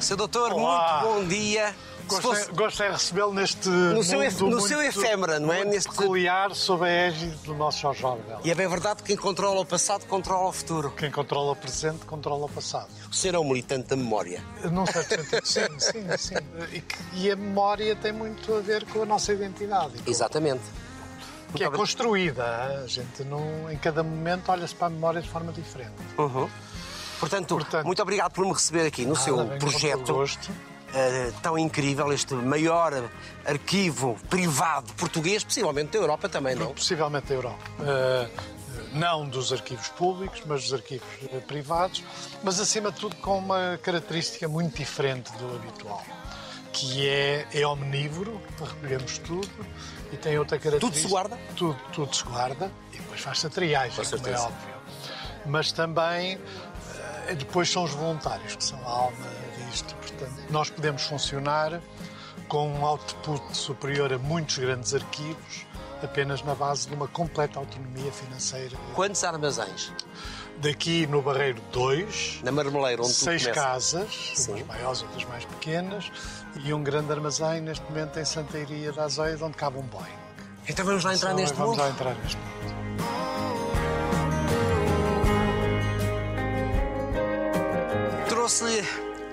[0.00, 1.02] Seu doutor, Olá.
[1.02, 1.74] muito bom dia.
[2.08, 5.64] Gostei, fosse gostei de recebê-lo neste no seu, no muito, seu efêmera, não é?
[5.64, 5.90] Neste...
[5.90, 8.40] peculiar sob a égide do nosso Jorge Orwell.
[8.42, 10.90] E é bem verdade que quem controla o passado controla o futuro.
[10.96, 12.88] Quem controla o presente, controla o passado.
[13.08, 14.42] O senhor é um militante da memória.
[14.72, 16.34] Num certo sentido, sim, sim, sim.
[16.72, 20.02] E, que- e a memória tem muito a ver com a nossa identidade.
[20.02, 20.62] com- Exatamente.
[21.54, 22.44] Que é Muito construída.
[22.82, 25.92] A gente, não, em cada momento, olha-se para a memória de forma diferente.
[26.18, 26.48] Uhum.
[27.20, 30.24] Portanto, Portanto- muito obrigado por me receber aqui no seu bem, projeto
[30.94, 33.08] eh, tão incrível, este maior
[33.44, 36.72] arquivo privado português, possivelmente da Europa também, não?
[36.72, 37.58] Possivelmente da Europa.
[37.80, 38.28] Eh,
[38.94, 42.02] não dos arquivos públicos, mas dos arquivos eh, privados,
[42.42, 46.02] mas acima de tudo com uma característica muito diferente do habitual,
[46.72, 49.48] que é, é omnívoro, recolhemos tudo
[50.12, 50.80] e tem outra característica.
[50.80, 51.38] Tudo se guarda?
[51.54, 54.80] Tudo, tudo se guarda e depois faz-se a triagem, Com como é óbvio.
[55.46, 56.38] Mas também
[57.34, 59.16] depois são os voluntários que são a alma
[59.70, 59.94] disto.
[59.96, 61.80] Portanto, nós podemos funcionar
[62.48, 65.66] com um output superior a muitos grandes arquivos,
[66.02, 68.76] apenas na base de uma completa autonomia financeira.
[68.94, 69.92] Quantos armazéns?
[70.58, 74.52] Daqui no Barreiro 2, Na Marmeleira, onde seis casas, Sim.
[74.52, 76.10] umas maiores, outras mais pequenas,
[76.64, 80.04] e um grande armazém neste momento em Santa Iria da Azeida, onde cabe um Boeing.
[80.68, 81.80] Então vamos lá entrar Então, neste Vamos mundo?
[81.84, 82.79] lá entrar neste mundo.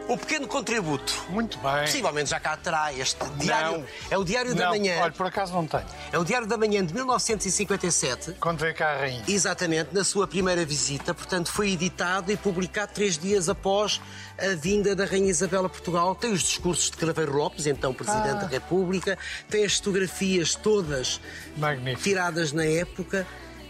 [0.10, 1.26] Um pequeno contributo.
[1.28, 1.82] Muito bem.
[1.82, 3.80] Possivelmente já cá terá este diário.
[3.80, 3.86] Não.
[4.10, 5.02] É o Diário da Não, Manhã.
[5.02, 5.84] olha, por acaso não tenho.
[6.14, 8.34] É o Diário da Manhã de 1957.
[8.40, 9.24] Quando veio cá a rainha.
[9.28, 14.00] Exatamente, na sua primeira visita, portanto, foi editado e publicado três dias após
[14.38, 16.16] a vinda da Rainha Isabel a Portugal.
[16.16, 18.34] Tem os discursos de Craveiro Lopes, então Presidente Ah.
[18.46, 19.18] da República,
[19.50, 21.20] tem as fotografias todas
[21.58, 22.04] Magnífico.
[22.04, 23.28] tiradas na época.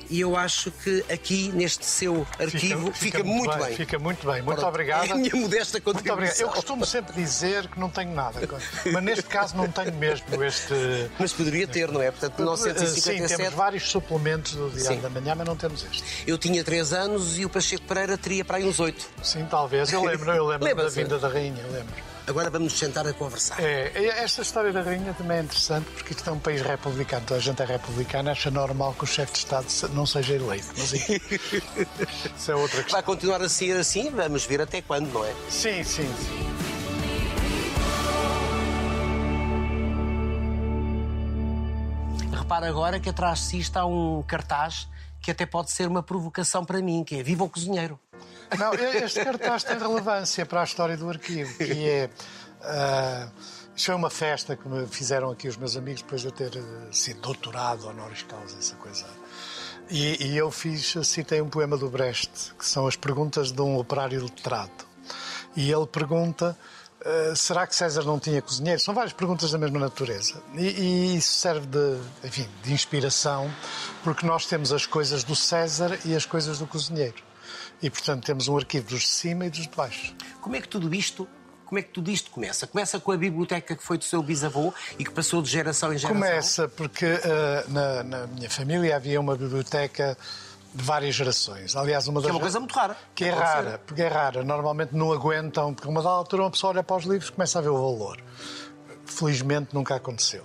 [0.09, 3.75] E eu acho que aqui, neste seu arquivo, fica, muito bem.
[3.75, 4.41] Fica muito bem.
[4.41, 5.07] Muito Ora, obrigado.
[5.07, 6.47] É a minha modesta contribuição.
[6.47, 8.39] Eu costumo sempre dizer que não tenho nada,
[8.91, 10.73] mas neste caso não tenho mesmo este.
[11.19, 12.11] Mas poderia ter, não é?
[12.11, 13.37] Portanto, Sim, 1957.
[13.37, 15.01] temos vários suplementos do Diário Sim.
[15.01, 16.03] da Manhã, mas não temos este.
[16.25, 19.07] Eu tinha três anos e o Pacheco Pereira teria para aí uns oito.
[19.23, 19.91] Sim, talvez.
[19.91, 22.16] Eu lembro, eu lembro da vinda da rainha, eu lembro.
[22.27, 23.57] Agora vamos nos sentar a conversar.
[23.57, 27.25] É, esta história da rainha também é interessante porque isto é um país republicano.
[27.25, 30.67] Toda a gente é republicana, acha normal que o chefe de Estado não seja eleito.
[30.77, 30.91] Mas
[32.37, 32.99] isso é outra questão.
[32.99, 35.33] Vai continuar a ser assim, vamos ver até quando, não é?
[35.49, 36.47] Sim, sim, sim.
[42.35, 44.89] Repara agora que atrás de si está um cartaz
[45.27, 47.99] que até pode ser uma provocação para mim, que é Viva o Cozinheiro.
[48.57, 52.09] Não, este cartaz tem relevância para a história do arquivo, que é.
[52.61, 53.29] ah,
[53.75, 56.55] isto foi uma festa que me fizeram aqui os meus amigos depois de eu ter
[56.55, 56.61] eh,
[56.93, 59.05] sido doutorado, honoris causa, essa coisa.
[59.89, 63.77] E, e eu fiz, citei um poema do Brecht, que são as perguntas de um
[63.77, 64.87] operário letrado.
[65.57, 66.57] E ele pergunta:
[67.05, 68.79] ah, será que César não tinha cozinheiro?
[68.79, 70.41] São várias perguntas da mesma natureza.
[70.53, 73.51] E, e isso serve de, enfim, de inspiração,
[74.03, 77.23] porque nós temos as coisas do César e as coisas do cozinheiro.
[77.81, 80.15] E, portanto, temos um arquivo dos de cima e dos de baixo.
[80.41, 81.27] Como é que tudo isto,
[81.65, 82.65] como é que tudo isto começa?
[82.65, 85.97] Começa com a biblioteca que foi do seu bisavô e que passou de geração em
[85.97, 86.19] geração?
[86.19, 90.17] Começa porque ah, na, na minha família havia uma biblioteca
[90.77, 91.75] de várias gerações.
[91.75, 92.95] Aliás, uma Que é das uma coisa muito rara.
[93.15, 94.43] Que é rara, porque é rara.
[94.43, 97.57] Normalmente não aguentam, porque uma dada altura uma pessoa olha para os livros e começa
[97.57, 98.17] a ver o valor.
[99.05, 100.43] Felizmente nunca aconteceu.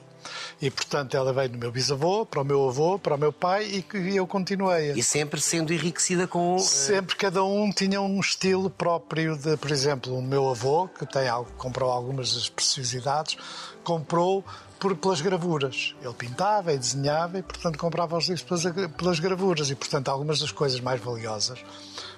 [0.60, 3.84] E, portanto, ela veio do meu bisavô, para o meu avô, para o meu pai
[3.94, 4.92] e eu continuei.
[4.92, 6.56] E sempre sendo enriquecida com...
[6.56, 11.04] eh, Sempre cada um tinha um estilo próprio de, por exemplo, o meu avô, que
[11.04, 13.36] tem algo, comprou algumas das preciosidades,
[13.82, 14.44] comprou
[14.82, 15.94] por, pelas gravuras.
[16.02, 18.64] Ele pintava e desenhava e, portanto, comprava os livros pelas,
[18.96, 19.70] pelas gravuras.
[19.70, 21.60] E, portanto, algumas das coisas mais valiosas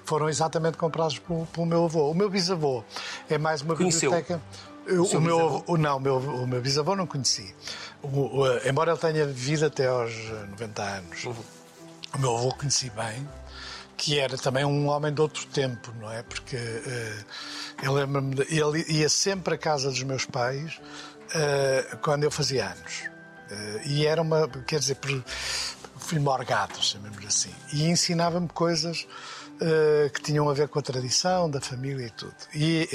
[0.05, 2.11] foram exatamente compradas pelo, pelo meu avô.
[2.11, 2.83] O meu bisavô
[3.29, 4.11] é mais uma Conheceu?
[4.11, 4.41] biblioteca.
[4.87, 5.65] Eu- seu o meu, bisavô?
[5.67, 7.55] o- não, o meu, o meu bisavô não conheci.
[8.03, 11.25] O- o- embora ele tenha vivido até aos eh, 90 anos.
[12.15, 13.27] O meu avô conheci bem,
[13.97, 16.23] que era também um homem de outro tempo, não é?
[16.23, 20.81] Porque de- ele ia sempre à casa dos meus pais
[21.35, 23.11] eh, quando eu fazia anos.
[23.51, 24.97] Eh, e era uma, quer dizer,
[25.99, 27.53] fui morgado, chamemos assim.
[27.73, 29.07] E ensinava-me coisas
[29.61, 32.35] eh, que tinham a ver com a tradição da família e tudo.
[32.55, 32.89] E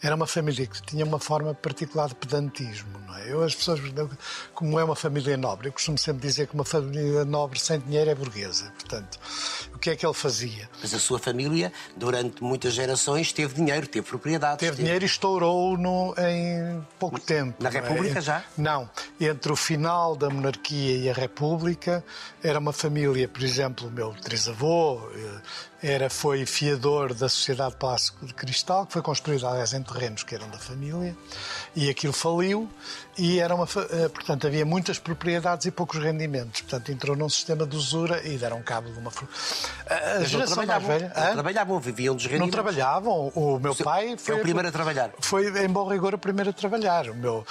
[0.00, 3.32] era uma família que tinha uma forma particular de pedantismo, não é?
[3.32, 3.80] Eu, as pessoas,
[4.54, 8.10] como é uma família nobre, eu costumo sempre dizer que uma família nobre sem dinheiro
[8.10, 8.70] é burguesa.
[8.78, 9.18] Portanto,
[9.76, 10.68] o que é que ele fazia?
[10.80, 14.58] Mas a sua família, durante muitas gerações, teve dinheiro, teve propriedades.
[14.58, 17.62] Teve dinheiro e estourou no, em pouco tempo.
[17.62, 17.72] Na é?
[17.72, 18.42] República já?
[18.56, 18.88] Não.
[19.20, 22.02] Entre o final da monarquia e a República,
[22.42, 25.40] era uma família, por exemplo, o meu trisavô, eh,
[25.82, 30.34] era, foi fiador da Sociedade Palácio de Cristal, que foi construída, aliás, em terrenos que
[30.34, 31.16] eram da família,
[31.74, 32.68] e aquilo faliu,
[33.18, 36.60] e era uma, eh, portanto, havia muitas propriedades e poucos rendimentos.
[36.60, 39.10] Portanto, entrou num sistema de usura e deram cabo de uma...
[39.10, 41.12] A Mas geração mais velha...
[41.14, 42.54] Não trabalhavam, viviam dos rendimentos.
[42.54, 43.32] Não trabalhavam.
[43.34, 44.34] O meu pai foi...
[44.34, 45.10] É o primeiro a trabalhar.
[45.20, 47.08] Foi, em bom rigor, o primeiro a trabalhar.
[47.08, 47.46] O meu,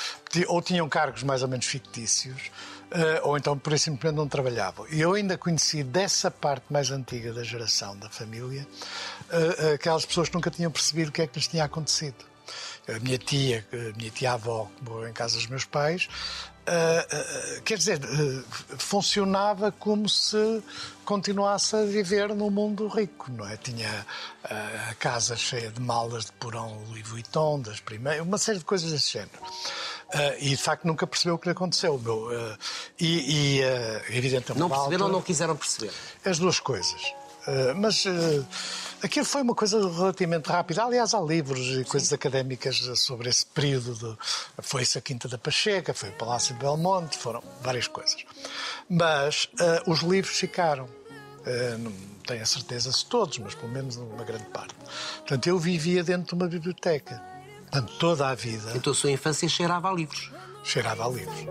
[0.47, 2.51] ou tinham cargos mais ou menos fictícios,
[2.85, 4.85] Uh, ou então por isso simplesmente não trabalhavam.
[4.89, 8.65] E eu ainda conheci dessa parte mais antiga da geração da família
[9.31, 12.23] uh, aquelas pessoas que nunca tinham percebido o que é que lhes tinha acontecido.
[12.87, 16.07] A minha tia, a minha tia-avó, que morou em casa dos meus pais,
[16.65, 18.43] Uh, uh, quer dizer, uh,
[18.79, 20.63] funcionava como se
[21.03, 23.55] continuasse a viver num mundo rico, não é?
[23.55, 24.03] Tinha
[24.43, 28.91] a casa cheia de malas de porão Louis Vuitton, das primeiras, uma série de coisas
[28.91, 29.39] desse género.
[30.39, 31.99] e de facto nunca percebeu o que lhe aconteceu.
[31.99, 32.31] Meu,
[32.99, 33.61] e, e
[34.09, 34.59] evidentemente.
[34.59, 35.91] Não perceberam ou não quiseram perceber?
[36.25, 37.13] As duas coisas.
[37.75, 38.05] Mas
[39.05, 40.83] Aquilo foi uma coisa relativamente rápida.
[40.83, 43.93] Aliás, há livros e coisas académicas sobre esse período.
[43.93, 44.17] De...
[44.63, 48.25] Foi-se a Quinta da Pacheca, foi o Palácio de Belmonte, foram várias coisas.
[48.89, 50.85] Mas uh, os livros ficaram.
[50.85, 51.91] Uh, não
[52.25, 54.73] tenho a certeza se todos, mas pelo menos uma grande parte.
[55.17, 57.21] Portanto, eu vivia dentro de uma biblioteca.
[57.69, 58.71] Portanto, toda a vida.
[58.75, 60.31] Então a sua infância cheirava a livros.
[60.63, 61.45] Cheirava a livros.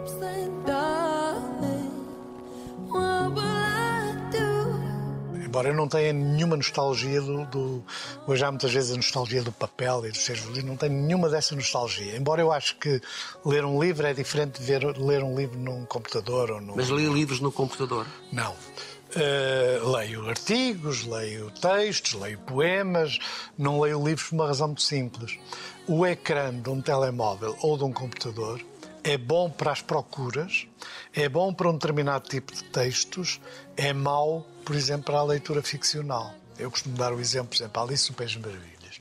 [5.54, 7.84] Embora eu não tenha nenhuma nostalgia do, do.
[8.26, 11.28] Hoje há muitas vezes a nostalgia do papel e dos seus livros, não tenho nenhuma
[11.28, 12.16] dessa nostalgia.
[12.16, 13.00] Embora eu acho que
[13.46, 16.74] ler um livro é diferente de ver, ler um livro num computador ou num.
[16.74, 18.04] Mas ler livros no computador?
[18.32, 18.50] Não.
[18.50, 23.20] Uh, leio artigos, leio textos, leio poemas,
[23.56, 25.38] não leio livros por uma razão muito simples.
[25.86, 28.60] O ecrã de um telemóvel ou de um computador
[29.04, 30.66] é bom para as procuras,
[31.12, 33.38] é bom para um determinado tipo de textos,
[33.76, 36.34] é mau, por exemplo, para a leitura ficcional.
[36.58, 39.00] Eu costumo dar o exemplo, por exemplo, Alice no País das Maravilhas.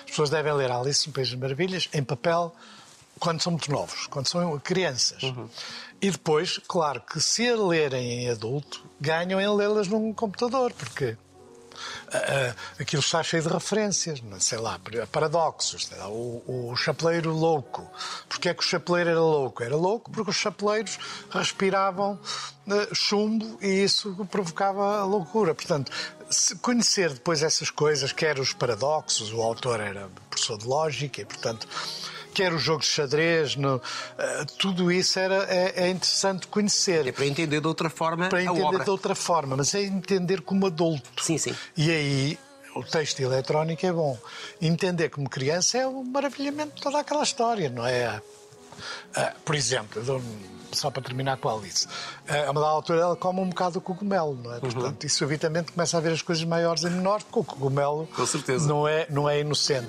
[0.00, 2.54] As pessoas devem ler Alice no País das Maravilhas em papel
[3.18, 5.22] quando são muito novos, quando são crianças.
[5.22, 5.48] Uhum.
[6.00, 11.16] E depois, claro que se a lerem em adulto, ganham em lê-las num computador, porque
[12.78, 15.90] aquilo está cheio de referências, sei lá, paradoxos.
[15.90, 17.90] Lá, o, o chapeleiro louco.
[18.28, 19.62] Porquê é que o chapeleiro era louco?
[19.62, 20.98] Era louco porque os chapeleiros
[21.30, 22.18] respiravam
[22.66, 25.54] uh, chumbo e isso provocava loucura.
[25.54, 25.92] Portanto,
[26.62, 31.66] conhecer depois essas coisas, quer os paradoxos, o autor era professor de lógica e, portanto,
[32.38, 33.80] quer o jogo de xadrez, no, uh,
[34.56, 37.04] tudo isso era, é, é, interessante conhecer.
[37.08, 38.84] É para entender de outra forma Para entender obra.
[38.84, 41.20] de outra forma, mas é entender como adulto.
[41.20, 41.52] Sim, sim.
[41.76, 42.38] E aí
[42.76, 44.16] o texto eletrónico é bom.
[44.62, 48.22] Entender como criança é o maravilhamento de toda aquela história, não é?
[49.16, 50.00] Uh, por exemplo,
[50.70, 53.80] só para terminar com a Alice, uh, a uma dada altura ela come um bocado
[53.80, 54.54] o cogumelo, não é?
[54.54, 54.60] Uhum.
[54.60, 58.24] Portanto, e subitamente começa a ver as coisas maiores e menores, porque o cogumelo com
[58.24, 58.68] certeza.
[58.68, 59.88] Não, é, não é inocente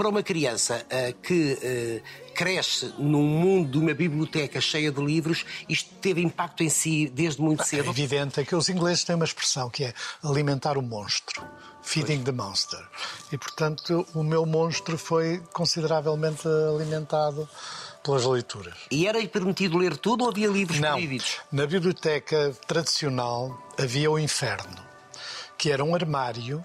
[0.00, 5.44] para uma criança uh, que uh, cresce num mundo de uma biblioteca cheia de livros,
[5.68, 7.88] isto teve impacto em si desde muito cedo?
[7.88, 9.92] É evidente, é que os ingleses têm uma expressão que é
[10.24, 11.44] alimentar o monstro.
[11.82, 12.24] Feeding pois.
[12.24, 12.80] the monster.
[13.30, 17.46] E, portanto, o meu monstro foi consideravelmente alimentado
[18.02, 18.78] pelas leituras.
[18.90, 20.92] E era permitido ler tudo ou havia livros Não.
[20.92, 21.40] proibidos?
[21.52, 24.82] Na biblioteca tradicional havia o inferno,
[25.58, 26.64] que era um armário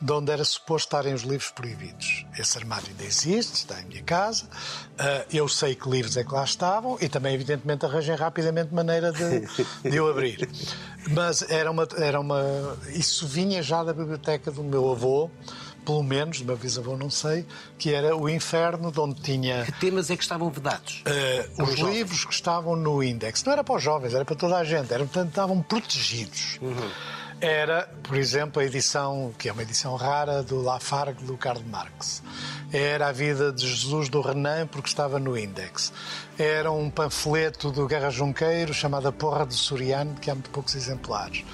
[0.00, 2.21] de onde era suposto estarem os livros proibidos.
[2.38, 4.44] Esse armário ainda existe, está em minha casa.
[4.44, 9.12] Uh, eu sei que livros é que lá estavam e também, evidentemente, arranjei rapidamente maneira
[9.12, 9.40] de,
[9.88, 10.48] de eu abrir.
[11.10, 12.76] Mas era uma, era uma.
[12.88, 15.30] Isso vinha já da biblioteca do meu avô
[15.84, 17.44] pelo menos, do meu bisavô não sei,
[17.76, 19.64] que era o inferno, de onde tinha...
[19.64, 21.02] Que temas é que estavam vedados?
[21.06, 21.94] Uh, os jovens.
[21.94, 23.42] livros que estavam no índex.
[23.44, 24.92] Não era para os jovens, era para toda a gente.
[24.92, 26.58] Era, portanto, estavam protegidos.
[26.62, 26.90] Uhum
[27.42, 32.22] era, por exemplo, a edição, que é uma edição rara, do Lafargue do Karl Marx.
[32.72, 35.92] Era a vida de Jesus do Renan, porque estava no Index.
[36.38, 40.74] Era um panfleto do Guerra Junqueiro chamado A Porra do Soriano, que há muito poucos
[40.74, 41.44] exemplares.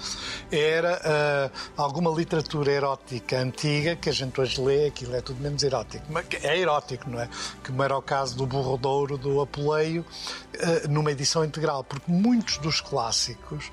[0.53, 5.61] Era uh, alguma literatura erótica antiga que a gente hoje lê, aquilo é tudo menos
[5.65, 6.07] erótico.
[6.41, 7.29] É erótico, não é?
[7.67, 10.07] Como era o caso do Burro Douro, do Apuleio,
[10.55, 13.73] uh, numa edição integral, porque muitos dos clássicos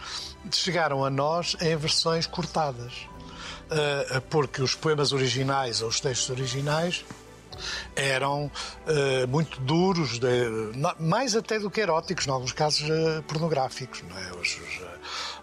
[0.51, 3.07] chegaram a nós em versões cortadas.
[3.65, 7.03] Uh, porque os poemas originais ou os textos originais
[7.95, 10.27] eram uh, muito duros, de,
[11.00, 14.03] mais até do que eróticos, em alguns casos uh, pornográficos.
[14.09, 14.31] Não é?
[14.33, 14.81] Os, os,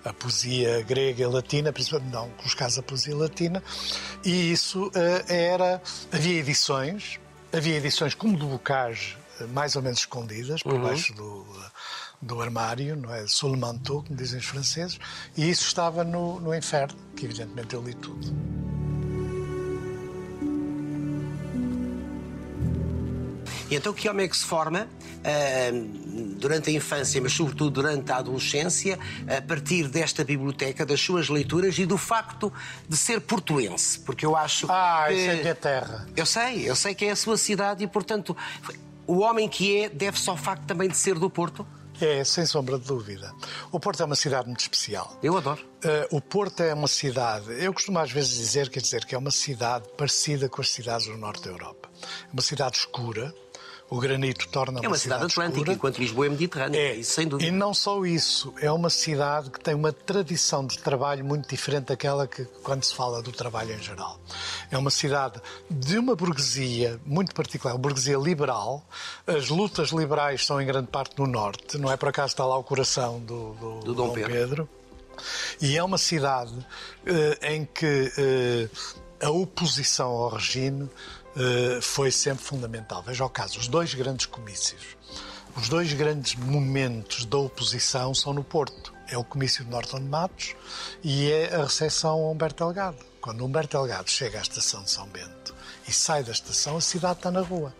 [0.05, 3.63] a poesia grega e latina, principalmente não, nos casos a poesia latina,
[4.25, 4.93] e isso uh,
[5.33, 5.81] era.
[6.11, 7.21] Havia edições,
[7.53, 9.17] havia edições como do Bocage,
[9.53, 10.83] mais ou menos escondidas, por uhum.
[10.83, 11.47] baixo do
[12.23, 13.27] do armário, não é?
[13.27, 14.99] Sous le manteau, como dizem os franceses,
[15.37, 18.72] e isso estava no, no inferno, que evidentemente eu li tudo.
[23.73, 28.13] E então que homem é que se forma uh, durante a infância, mas sobretudo durante
[28.13, 32.53] a adolescência, a partir desta biblioteca, das suas leituras e do facto
[32.87, 33.99] de ser portuense?
[34.01, 35.15] Porque eu acho ah, que...
[35.15, 36.07] isso é minha terra.
[36.15, 38.37] Eu sei, eu sei que é a sua cidade e, portanto,
[39.07, 41.67] o homem que é deve-se ao facto também de ser do Porto?
[41.99, 43.33] É, sem sombra de dúvida.
[43.71, 45.19] O Porto é uma cidade muito especial.
[45.23, 45.63] Eu adoro.
[45.83, 49.19] Uh, o Porto é uma cidade, eu costumo às vezes dizer, quer dizer, que é
[49.19, 51.89] uma cidade parecida com as cidades do norte da Europa.
[52.29, 53.33] É uma cidade escura,
[53.93, 55.73] o granito torna É uma cidade, cidade atlântica, escura.
[55.75, 57.47] enquanto Lisboa é mediterrânea, é, isso sem dúvida.
[57.47, 61.89] E não só isso, é uma cidade que tem uma tradição de trabalho muito diferente
[61.89, 64.19] daquela que quando se fala do trabalho em geral.
[64.71, 68.83] É uma cidade de uma burguesia muito particular, uma burguesia liberal.
[69.27, 72.57] As lutas liberais são em grande parte no norte, não é por acaso está lá
[72.57, 74.33] o coração do, do, do Dom, Dom Pedro.
[74.33, 74.69] Pedro.
[75.61, 81.22] E é uma cidade uh, em que uh, a oposição ao regime eh,
[81.81, 83.03] foi sempre fundamental.
[83.03, 84.97] Veja o caso, os dois grandes comícios,
[85.57, 88.93] os dois grandes momentos da oposição são no Porto.
[89.09, 90.55] É o comício de Norton Matos
[91.03, 92.97] e é a recepção a Humberto Delgado.
[93.21, 95.55] Quando Humberto Delgado chega à estação de São Bento
[95.87, 97.75] e sai da estação, a cidade está na rua.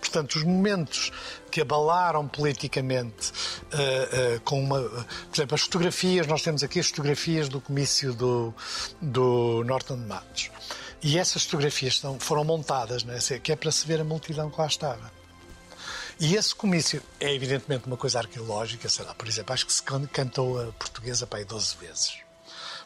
[0.00, 1.12] Portanto, os momentos
[1.50, 4.80] que abalaram politicamente uh, uh, com uma.
[4.82, 8.54] Por exemplo, as fotografias, nós temos aqui as fotografias do comício do,
[9.00, 10.50] do Norton de Matos.
[11.02, 14.60] E essas fotografias são, foram montadas, né, que é para se ver a multidão que
[14.60, 15.12] lá estava.
[16.18, 19.82] E esse comício é evidentemente uma coisa arqueológica, sei lá, por exemplo, acho que se
[19.82, 22.26] cantou a portuguesa para aí 12 vezes.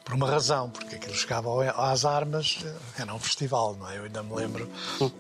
[0.05, 2.59] Por uma razão, porque aquilo chegava às armas,
[2.99, 3.99] era um festival, não é?
[3.99, 4.69] Eu ainda me lembro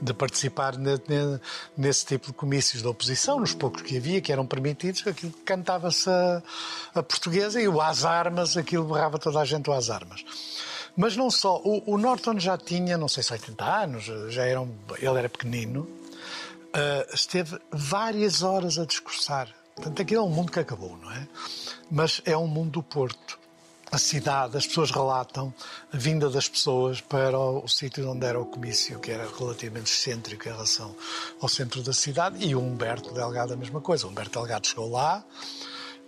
[0.02, 0.74] de participar
[1.76, 6.10] nesse tipo de comícios da oposição, nos poucos que havia, que eram permitidos, aquilo cantava-se
[6.10, 6.42] a,
[6.94, 10.24] a portuguesa e o às armas, aquilo berrava toda a gente às armas.
[10.96, 14.60] Mas não só, o, o, Norton já tinha, não sei se 80 anos, já era
[14.60, 19.48] um, ele era pequenino, uh, esteve várias horas a discursar.
[19.74, 21.28] Portanto, aquilo é um mundo que acabou, não é?
[21.90, 23.38] Mas é um mundo do Porto.
[23.92, 25.52] A cidade, as pessoas relatam
[25.92, 29.90] a vinda das pessoas para o, o sítio onde era o comício, que era relativamente
[29.92, 30.94] excêntrico em relação
[31.40, 34.06] ao centro da cidade, e o Humberto Delgado a mesma coisa.
[34.06, 35.24] O Humberto Delgado chegou lá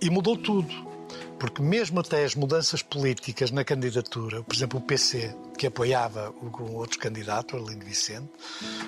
[0.01, 1.02] e mudou tudo
[1.43, 6.75] porque mesmo até as mudanças políticas na candidatura, por exemplo, o PC, que apoiava o
[6.75, 8.29] outro candidato, Arlindo Vicente,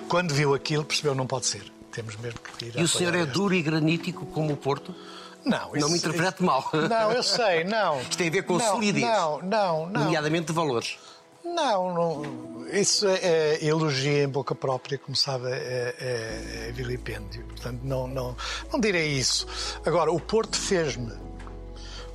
[0.07, 1.69] quando viu aquilo percebeu não pode ser.
[1.91, 3.33] Temos mesmo que ir E o senhor é este.
[3.33, 4.95] duro e granítico como o Porto?
[5.43, 6.65] Não, isso, não me interprete mal.
[6.71, 7.99] Não, eu sei, não.
[8.07, 9.05] Isto tem a ver com não, solidez.
[9.05, 10.03] Não, não, não.
[10.05, 10.97] Nomeadamente de valores.
[11.43, 17.43] Não, não, isso é, é elogio em boca própria, como sabe, é, é, é vilipêndio.
[17.47, 18.33] Portanto, não, não,
[18.71, 19.45] não direi isso.
[19.85, 21.34] Agora, o Porto fez-me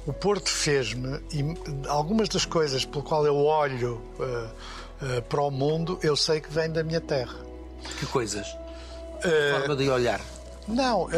[0.07, 1.45] o Porto fez-me, e
[1.88, 6.50] algumas das coisas pelo qual eu olho uh, uh, para o mundo, eu sei que
[6.50, 7.37] vem da minha terra.
[7.99, 8.47] Que coisas?
[9.19, 10.21] Uh, forma de olhar?
[10.66, 11.09] Não,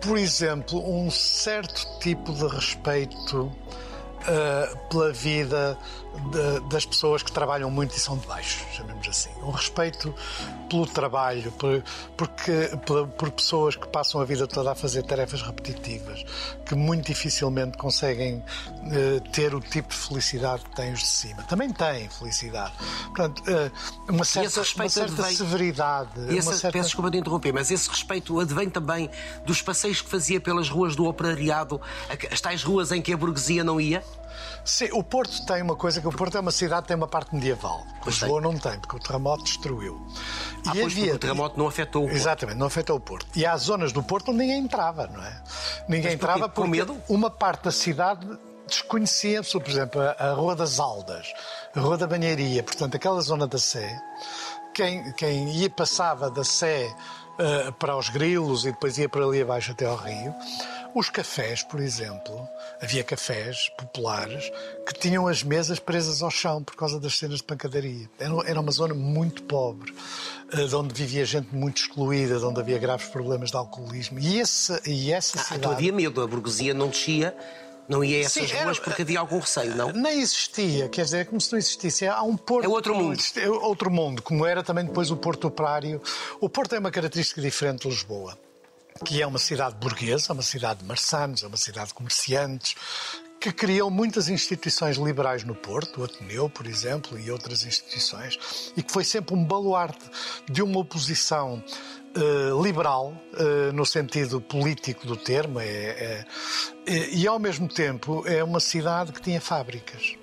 [0.00, 3.50] por exemplo, um certo tipo de respeito
[4.88, 5.76] pela vida
[6.30, 9.30] de, das pessoas que trabalham muito e são de baixo, chamemos assim.
[9.42, 10.14] Um respeito
[10.68, 11.82] pelo trabalho, por,
[12.16, 16.24] porque, por, por, pessoas que passam a vida toda a fazer tarefas repetitivas,
[16.66, 21.42] que muito dificilmente conseguem uh, ter o tipo de felicidade que têm os de cima.
[21.44, 22.72] Também têm felicidade.
[23.06, 25.36] Portanto, uh, uma certa, uma certa advém...
[25.36, 26.20] severidade.
[26.28, 26.72] Esse, uma certa...
[26.72, 29.10] Peço desculpa de interromper, mas esse respeito advém também
[29.44, 31.80] dos passeios que fazia pelas ruas do operariado,
[32.30, 34.02] as tais ruas em que a burguesia não ia?
[34.68, 37.08] Sim, o Porto tem uma coisa que o Porto é uma cidade que tem uma
[37.08, 37.86] parte medieval.
[38.04, 40.06] Lisboa não tem, porque o terremoto destruiu.
[40.66, 41.14] Ah, e havia...
[41.14, 42.16] o terremoto não afetou o Porto.
[42.16, 43.26] Exatamente, não afetou o Porto.
[43.34, 45.42] E há zonas do Porto onde ninguém entrava, não é?
[45.88, 47.00] Ninguém entrava porque medo?
[47.08, 48.28] uma parte da cidade
[48.66, 51.32] desconhecia-se, por exemplo, a Rua das Aldas,
[51.74, 53.98] a Rua da Banharia, portanto, aquela zona da Sé,
[54.74, 56.94] quem, quem ia passava da Sé
[57.38, 60.34] uh, para os Grilos e depois ia para ali abaixo até ao Rio,
[60.94, 62.48] os cafés, por exemplo,
[62.80, 64.50] havia cafés populares
[64.86, 68.08] que tinham as mesas presas ao chão por causa das cenas de pancadaria.
[68.18, 69.94] Era uma zona muito pobre,
[70.52, 74.18] eh, de onde vivia gente muito excluída, de onde havia graves problemas de alcoolismo.
[74.18, 75.60] E, esse, e essa ah, cidade...
[75.60, 77.36] Então havia medo, a burguesia não descia
[77.88, 79.90] não ia a essas Sim, ruas era, porque havia algum receio, não?
[79.92, 82.06] Nem existia, quer dizer, é como se não existisse.
[82.06, 82.66] Há um porto.
[82.66, 83.18] É outro mundo.
[83.36, 85.98] É outro mundo, como era também depois o Porto Operário.
[86.38, 88.36] O Porto é uma característica diferente de Lisboa
[89.04, 92.74] que é uma cidade burguesa, uma cidade de marçanos, uma cidade de comerciantes,
[93.40, 98.82] que criou muitas instituições liberais no Porto, o Ateneu, por exemplo, e outras instituições, e
[98.82, 100.04] que foi sempre um baluarte
[100.50, 101.62] de uma oposição
[102.16, 106.24] uh, liberal, uh, no sentido político do termo, é,
[106.86, 110.17] é, e ao mesmo tempo é uma cidade que tinha fábricas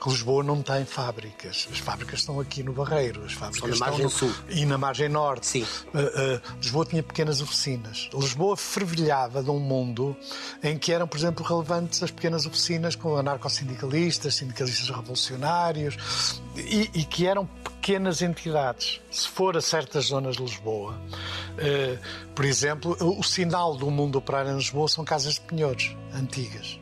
[0.00, 1.68] que Lisboa não tem fábricas.
[1.70, 4.10] As fábricas estão aqui no Barreiro, as fábricas na margem no...
[4.10, 4.32] sul.
[4.48, 5.46] e na margem norte.
[5.46, 5.62] Sim.
[5.62, 8.08] Uh, uh, Lisboa tinha pequenas oficinas.
[8.14, 10.16] Lisboa fervilhava de um mundo
[10.62, 17.04] em que eram, por exemplo, relevantes as pequenas oficinas com anarcossindicalistas, sindicalistas revolucionários e, e
[17.04, 19.00] que eram pequenas entidades.
[19.10, 24.52] Se for a certas zonas de Lisboa, uh, por exemplo, o sinal do mundo operário
[24.52, 26.80] em Lisboa são casas de penhores antigas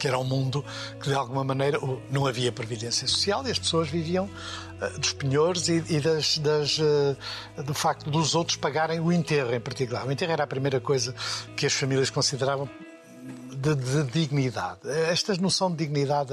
[0.00, 0.64] que era um mundo
[1.00, 1.78] que de alguma maneira
[2.10, 6.78] não havia previdência social e as pessoas viviam uh, dos penhores e, e das, das
[6.78, 7.16] uh,
[7.62, 10.06] do facto dos outros pagarem o enterro em particular.
[10.06, 11.14] O enterro era a primeira coisa
[11.54, 12.68] que as famílias consideravam
[13.60, 14.80] de, de, dignidade.
[15.10, 16.32] Esta noção de dignidade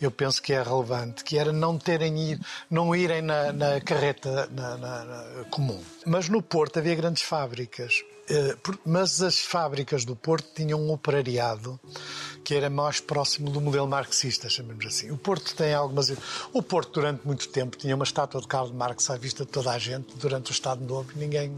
[0.00, 4.48] eu penso que é relevante, que era não terem ir, não irem na, na carreta
[4.50, 5.80] na, na, comum.
[6.04, 8.13] Mas no Porto havia grandes fábricas, eh,
[8.84, 11.78] mas as fábricas do Porto tinham um operariado
[12.44, 15.10] que era mais próximo do modelo marxista, chamemos assim.
[15.10, 16.12] O Porto tem algumas.
[16.52, 19.70] O Porto, durante muito tempo, tinha uma estátua de Karl Marx à vista de toda
[19.70, 21.10] a gente durante o Estado Novo.
[21.16, 21.56] Ninguém,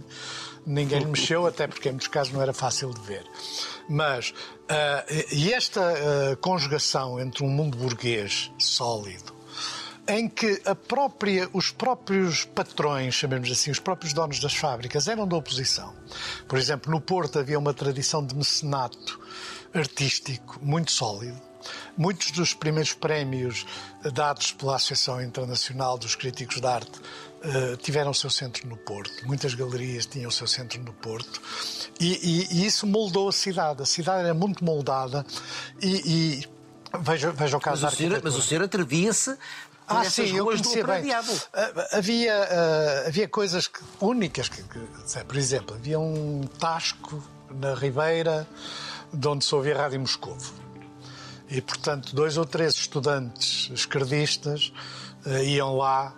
[0.65, 3.25] ninguém lhe mexeu, até porque em muitos casos não era fácil de ver.
[3.89, 4.31] Mas.
[4.31, 9.36] Uh, e esta uh, conjugação entre um mundo burguês sólido
[10.09, 15.37] em que própria, os próprios patrões, chamemos assim, os próprios donos das fábricas eram da
[15.37, 15.95] oposição.
[16.49, 19.21] Por exemplo, no Porto havia uma tradição de mecenato
[19.75, 21.41] artístico muito sólido.
[21.97, 23.67] Muitos dos primeiros prémios
[24.13, 29.27] dados pela Associação Internacional dos Críticos de Arte uh, tiveram o seu centro no Porto.
[29.27, 31.43] Muitas galerias tinham o seu centro no Porto.
[31.99, 33.83] E, e, e isso moldou a cidade.
[33.83, 35.27] A cidade era muito moldada
[35.83, 36.57] e, e
[37.01, 39.37] Veja, veja o caso mas, o senhor, mas o senhor atrevia-se
[39.87, 41.13] ah, sim, eu conhecia bem.
[41.13, 41.23] Ah,
[41.93, 44.81] havia, uh, havia coisas que, únicas, que, que,
[45.25, 48.47] por exemplo, havia um tasco na Ribeira
[49.13, 50.53] de onde se ouvia a Rádio Moscovo.
[51.49, 54.73] E, portanto, dois ou três estudantes esquerdistas
[55.25, 56.13] uh, iam lá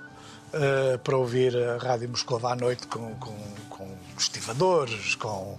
[0.55, 3.37] uh, para ouvir a Rádio Moscovo à noite com, com,
[3.69, 5.59] com estivadores, com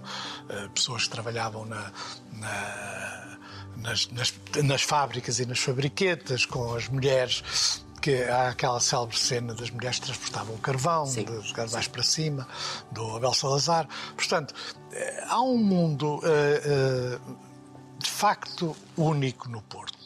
[0.74, 1.92] pessoas que trabalhavam na,
[2.32, 3.38] na,
[3.76, 7.42] nas, nas, nas fábricas e nas fabriquetas, com as mulheres
[8.00, 11.24] que há aquela célebre cena das mulheres que transportavam o carvão, Sim.
[11.24, 12.48] dos carvões para cima,
[12.90, 13.86] do Abel Salazar.
[14.16, 14.54] Portanto,
[14.92, 17.36] eh, há um mundo uh, uh,
[17.98, 19.99] de facto único no Porto.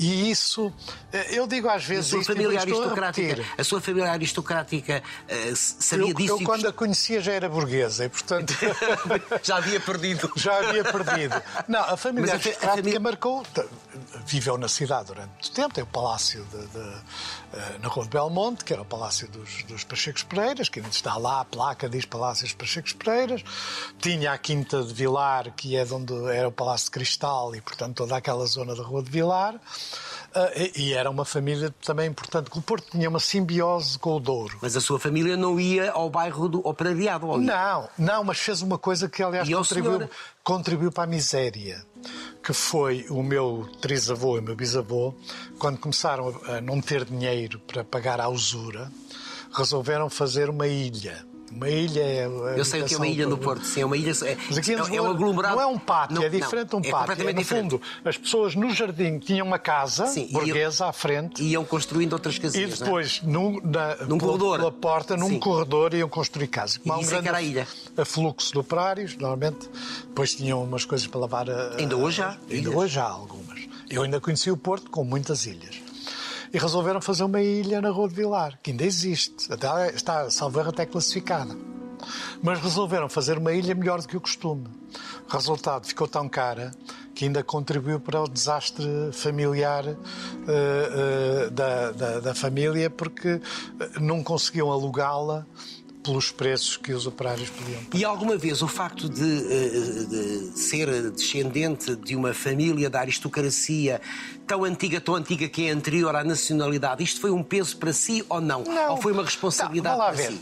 [0.00, 0.72] E isso,
[1.30, 2.06] eu digo às vezes.
[2.06, 6.32] A sua família aristocrática, a, a, sua família aristocrática uh, sabia eu, disso?
[6.32, 8.54] Eu, quando a conhecia, já era burguesa e, portanto.
[9.44, 10.32] já havia perdido.
[10.34, 11.42] Já havia perdido.
[11.68, 13.00] Não, a família Mas aristocrática a família...
[13.00, 13.42] marcou.
[14.24, 17.00] Viveu na cidade durante muito tempo, tem o palácio de, de, eh,
[17.80, 21.16] na Rua de Belmonte, que era o palácio dos, dos Pachecos Pereiras, que ainda está
[21.16, 23.42] lá, a placa diz Palácio dos Pachecos Pereiras.
[23.98, 27.96] Tinha a Quinta de Vilar, que é onde era o Palácio de Cristal e, portanto,
[27.96, 29.60] toda aquela zona da Rua de Vilar.
[30.30, 34.20] Uh, e, era uma família também importante, que o Porto tinha uma simbiose com o
[34.20, 34.58] Douro.
[34.62, 37.26] Mas a sua família não ia ao bairro do Operariado?
[37.26, 40.08] Ou não, não, mas fez uma coisa que, aliás, contribuiu,
[40.44, 41.84] contribuiu para a miséria,
[42.42, 45.14] que foi o meu trisavô e o meu bisavô,
[45.58, 48.90] quando começaram a não ter dinheiro para pagar a usura,
[49.52, 52.26] resolveram fazer uma ilha uma ilha é.
[52.56, 54.12] Eu sei o que é uma ilha no Porto, sim, é uma ilha.
[54.24, 55.56] É, Mas aqui é, é um aglomerado.
[55.56, 57.12] Não é um pátio, não, é diferente de um é pátio.
[57.12, 57.70] É, no diferente.
[57.70, 61.42] fundo, as pessoas no jardim tinham uma casa sim, burguesa iam, à frente.
[61.42, 62.78] Iam construindo outras casinhas.
[62.78, 63.26] E depois, é?
[63.26, 64.58] num, na, num pela, corredor.
[64.58, 65.38] pela porta, num sim.
[65.40, 66.80] corredor, iam construir casas.
[66.84, 67.66] E um grande era a ilha.
[68.04, 69.68] fluxo de operários, normalmente.
[70.06, 71.50] Depois tinham umas coisas para lavar.
[71.50, 72.36] A, ainda hoje há?
[72.48, 73.68] Ainda hoje há algumas.
[73.90, 75.89] Eu ainda conheci o Porto com muitas ilhas
[76.52, 79.52] e resolveram fazer uma ilha na Rua de Vilar, que ainda existe.
[79.52, 81.56] Até está, salvo até classificada.
[82.42, 84.66] Mas resolveram fazer uma ilha melhor do que o costume.
[85.28, 86.72] O resultado ficou tão cara
[87.14, 93.40] que ainda contribuiu para o desastre familiar uh, uh, da, da, da, família, porque
[94.00, 95.46] não conseguiam alugá-la
[96.02, 97.98] pelos preços que os operários podiam pagar.
[97.98, 104.00] E alguma vez o facto de, eh, de, ser descendente de uma família da aristocracia
[104.46, 108.24] tão antiga, tão antiga que é anterior à nacionalidade, isto foi um peso para si
[108.28, 108.64] ou não?
[108.64, 108.92] não.
[108.92, 110.32] Ou foi uma responsabilidade tá, para ver.
[110.32, 110.40] si?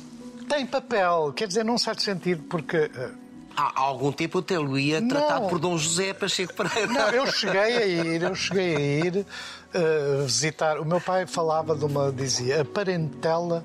[0.48, 2.76] Tem papel, quer dizer, num certo sentido, porque.
[2.76, 3.10] Eh,
[3.56, 6.86] há algum tempo eu até o ia tratado por Dom José Pacheco Pereira.
[6.86, 9.26] Não, eu cheguei a ir, eu cheguei a ir
[9.74, 10.78] uh, visitar.
[10.78, 13.64] O meu pai falava de uma, dizia, a parentela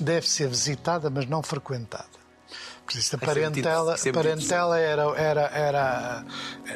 [0.00, 2.24] deve ser visitada, mas não frequentada.
[2.84, 6.24] Porque isso, a parentela, a parentela era, era, era.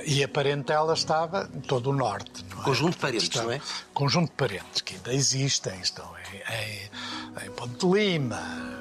[0.06, 2.44] E a parentela estava em todo o norte.
[2.50, 2.64] Não é?
[2.64, 3.60] Conjunto de parentes, estava, não é?
[3.92, 5.78] Conjunto de parentes, que ainda existem.
[5.80, 8.40] Estão em, em, em Ponte Lima,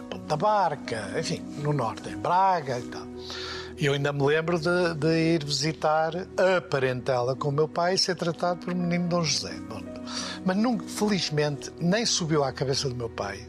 [0.09, 3.05] Ponte Tabarca, enfim, no norte, em Braga e tal.
[3.79, 7.97] Eu ainda me lembro de, de, ir visitar a parentela com o meu pai e
[7.97, 9.53] ser tratado por menino Dom José.
[9.69, 9.83] Bom,
[10.43, 13.47] mas nunca, felizmente nem subiu à cabeça do meu pai,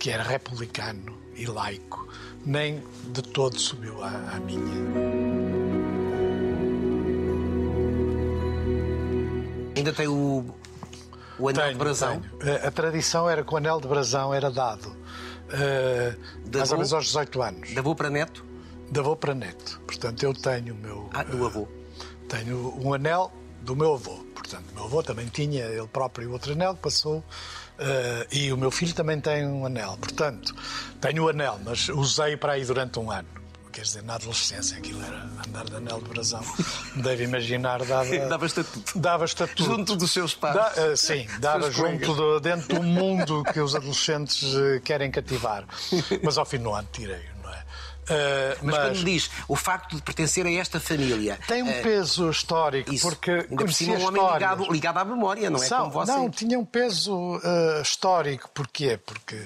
[0.00, 2.08] que era republicano e laico,
[2.44, 4.82] nem de todo subiu à, à minha.
[9.76, 10.44] Ainda tem o,
[11.38, 12.22] o anel tenho, de brasão?
[12.40, 12.66] Tenho.
[12.66, 17.04] A tradição era que o anel de brasão era dado uh, mais ou menos aos
[17.06, 17.68] 18 anos.
[17.68, 18.51] De avô para neto?
[18.92, 19.80] De avô para neto.
[19.86, 21.08] Portanto, eu tenho o meu.
[21.14, 21.62] Ah, do avô.
[21.62, 21.68] Uh,
[22.28, 24.18] tenho um anel do meu avô.
[24.34, 27.20] Portanto, o meu avô também tinha ele próprio outro anel passou.
[27.78, 29.96] Uh, e o meu filho também tem um anel.
[29.96, 30.54] Portanto,
[31.00, 33.26] tenho o anel, mas usei para aí durante um ano
[33.72, 36.42] quer dizer, na adolescência aquilo era andar de anel de brasão.
[36.96, 38.18] Deve imaginar, dava.
[38.28, 38.98] dava estatuto.
[38.98, 39.64] Dava estatuto.
[39.64, 40.54] Junto dos seus pais.
[40.54, 45.64] Da, uh, sim, dava junto do, dentro do mundo que os adolescentes uh, querem cativar.
[46.22, 47.31] Mas ao fim do ano tirei
[48.02, 51.38] Uh, mas, mas, quando diz o facto de pertencer a esta família.
[51.46, 53.30] Tem um uh, peso histórico, isso, porque.
[53.30, 55.66] Ainda por cima, um homem ligado, ligado à memória, não é?
[55.66, 56.12] São, como você.
[56.12, 58.50] Não, tinha um peso uh, histórico.
[58.52, 58.98] Porquê?
[59.04, 59.36] Porque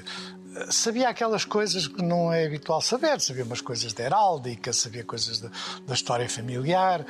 [0.71, 3.21] sabia aquelas coisas que não é habitual saber.
[3.21, 5.51] Sabia umas coisas da heráldica, sabia coisas da,
[5.87, 7.05] da história familiar.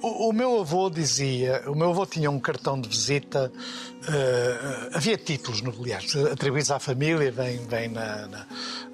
[0.00, 5.16] O, o, meu avô dizia, o meu avô tinha um cartão de visita, uh, havia
[5.16, 8.46] títulos nobiliários atribuídos à família, vem, vem na, na,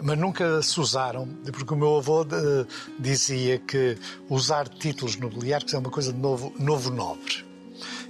[0.03, 2.27] mas nunca se usaram, porque o meu avô uh,
[2.99, 3.97] dizia que
[4.29, 7.47] usar títulos nobiliários é uma coisa de novo, novo nobre.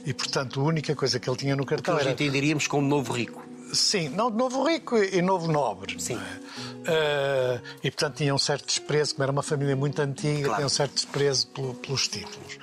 [0.05, 2.11] E, portanto, a única coisa que ele tinha no cartão que era...
[2.11, 3.48] entenderíamos como novo rico.
[3.73, 6.01] Sim, não de novo rico e novo nobre.
[6.01, 6.17] Sim.
[6.17, 10.57] Uh, e portanto tinha um certo desprezo, como era uma família muito antiga, claro.
[10.57, 12.59] tinha um certo desprezo pelo, pelos títulos.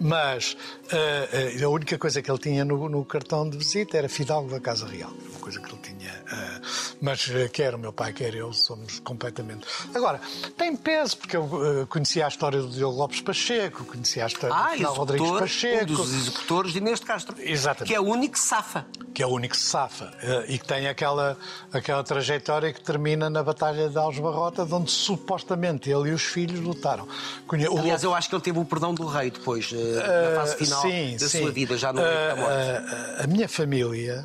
[0.00, 0.56] Mas
[0.92, 4.60] uh, a única coisa que ele tinha no, no, cartão de visita era Fidalgo da
[4.60, 5.10] Casa Real.
[5.30, 6.10] Uma coisa que ele tinha.
[6.10, 9.66] Uh, mas quer o meu pai, quer eu, somos completamente.
[9.94, 10.20] Agora,
[10.56, 14.76] tem peso, porque eu conhecia a história do Diogo Lopes Pacheco, conhecia a história ah,
[14.76, 15.92] do Rodrigues Pacheco.
[15.92, 17.36] Um dos executores de Inês de Castro.
[17.38, 17.88] Exatamente.
[17.88, 18.86] Que é o único que safa.
[19.14, 20.12] Que é o único que safa.
[20.48, 21.36] e que tem aquela,
[21.72, 27.06] aquela trajetória que termina na Batalha de Algebarrota, onde supostamente ele e os filhos lutaram.
[27.78, 31.16] Aliás, eu acho que ele teve o perdão do rei depois, na fase final sim,
[31.16, 31.40] da sim.
[31.40, 32.52] sua vida, já no da morte.
[32.52, 34.24] Uh, a minha família,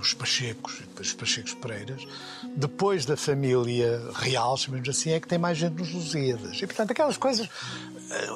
[0.00, 2.06] os Pachecos, os Pachecos Pereiras,
[2.54, 6.60] depois da família real, chamemos assim, é que tem mais gente nos Lusíadas.
[6.60, 7.48] E, portanto, aquelas coisas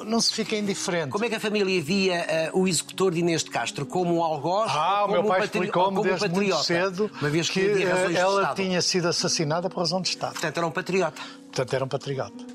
[0.05, 1.09] não se fica indiferente.
[1.09, 3.85] Como é que a família via uh, o executor de Inês de Castro?
[3.85, 7.29] Como um algoz ah, ou como meu pai um explicou-me desde um muito cedo uma
[7.29, 10.33] vez que, que ela tinha sido assassinada por razão de Estado.
[10.33, 11.21] Portanto, era um patriota.
[11.51, 12.45] Portanto, era um patriota.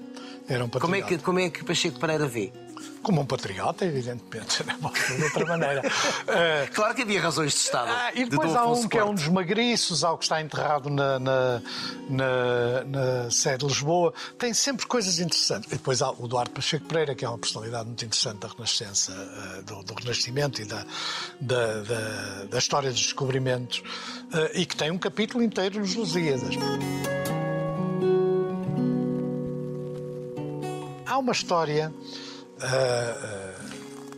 [0.48, 0.80] Era um patriota.
[0.80, 2.52] Como é que, como é que Pacheco Pereira vê?
[3.02, 5.82] Como um patriota, evidentemente, de outra maneira.
[6.72, 7.90] claro que havia razões de Estado.
[7.90, 10.40] Ah, e depois de há um que é um dos magriços, há o que está
[10.40, 11.62] enterrado na, na,
[12.08, 14.14] na, na sede de Lisboa.
[14.38, 15.70] Tem sempre coisas interessantes.
[15.72, 19.12] E depois há o Duarte Pacheco Pereira, que é uma personalidade muito interessante da Renascença,
[19.12, 20.84] eh, do, do Renascimento e da,
[21.40, 23.82] da, da, da, história dos descobrimentos,
[24.32, 26.54] eh, e que tem um capítulo inteiro nos Lusíadas.
[31.06, 31.92] Há uma história
[32.62, 33.72] uh,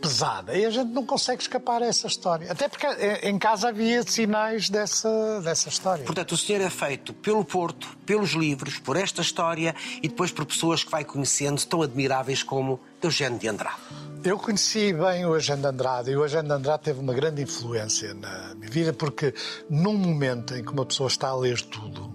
[0.05, 0.55] pesada.
[0.55, 2.51] E a gente não consegue escapar a essa história.
[2.51, 6.05] Até porque eh, em casa havia sinais dessa, dessa história.
[6.05, 10.45] Portanto, o senhor é feito pelo Porto, pelos livros, por esta história e depois por
[10.45, 13.79] pessoas que vai conhecendo tão admiráveis como Eugênio de Andrade.
[14.23, 18.13] Eu conheci bem o Eugênio de Andrade e o de Andrade teve uma grande influência
[18.13, 19.33] na minha vida porque
[19.69, 22.11] num momento em que uma pessoa está a ler tudo,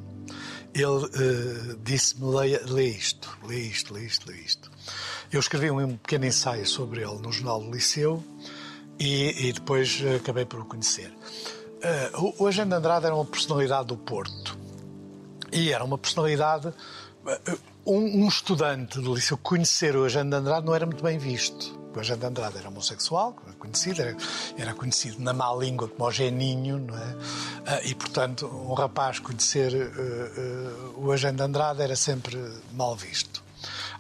[0.75, 4.70] ele uh, disse-me: lê, lê isto, lê isto, lê isto, lê isto.
[5.33, 8.23] Eu escrevi um pequeno ensaio sobre ele no Jornal do Liceu
[8.99, 11.15] e, e depois eh, acabei por o conhecer.
[11.81, 14.59] Uh, o Agente Andrade era uma personalidade do Porto
[15.53, 16.67] e era uma personalidade.
[16.67, 21.79] Uh, um, um, estudante do liceu conhecer o Agente Andrade não era muito bem visto.
[21.95, 24.17] O Agente Andrade era homossexual, conhecido, era,
[24.59, 27.07] era, conhecido na má língua como o geninho, não é?
[27.07, 29.73] Uh, e, portanto, um rapaz conhecer
[30.97, 32.37] o Agente Andrade era sempre
[32.73, 33.49] mal visto.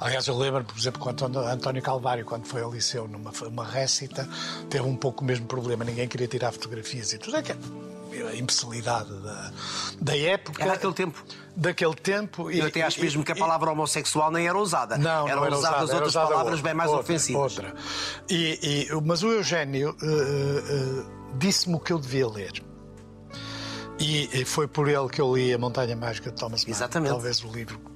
[0.01, 4.27] Aliás, eu lembro, por exemplo, quando António Calvário, quando foi ao liceu numa uma récita,
[4.71, 5.85] teve um pouco o mesmo problema.
[5.85, 7.37] Ninguém queria tirar fotografias e tudo.
[7.37, 9.53] É que a imbecilidade da,
[10.01, 10.63] da época.
[10.63, 11.25] Era daquele tempo.
[11.55, 12.51] Daquele tempo.
[12.51, 14.97] Eu até acho e, mesmo que a palavra homossexual nem era usada.
[14.97, 17.43] Não, eram não era usadas usada, outras usada palavras outra, bem mais outra, ofensivas.
[17.43, 17.75] Outra.
[18.29, 22.53] E, e, mas o Eugênio uh, uh, disse-me o que eu devia ler.
[23.99, 26.71] E, foi por ele que eu li A Montanha Mágica de Thomas Mann.
[26.71, 27.11] Exatamente.
[27.11, 27.90] Talvez o livro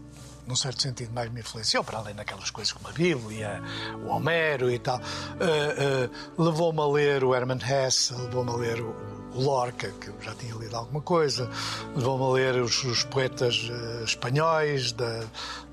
[0.47, 3.63] num certo sentido, mais me influenciou, para além daquelas coisas como a Bíblia,
[4.05, 4.99] o Homero e tal.
[4.99, 8.95] Uh, uh, levou-me a ler o Hermann Hesse, levou-me a ler o,
[9.35, 11.51] o Lorca, que eu já tinha lido alguma coisa,
[11.95, 15.25] levou-me a ler os, os poetas uh, espanhóis da,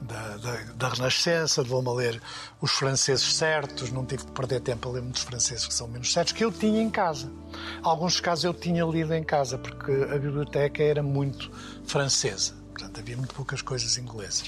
[0.02, 2.22] da, da, da Renascença, levou-me a ler
[2.60, 6.12] os franceses certos, não tive de perder tempo a ler muitos franceses que são menos
[6.12, 7.32] certos, que eu tinha em casa.
[7.84, 11.52] Alguns casos eu tinha lido em casa, porque a biblioteca era muito
[11.86, 14.48] francesa, portanto havia muito poucas coisas inglesas.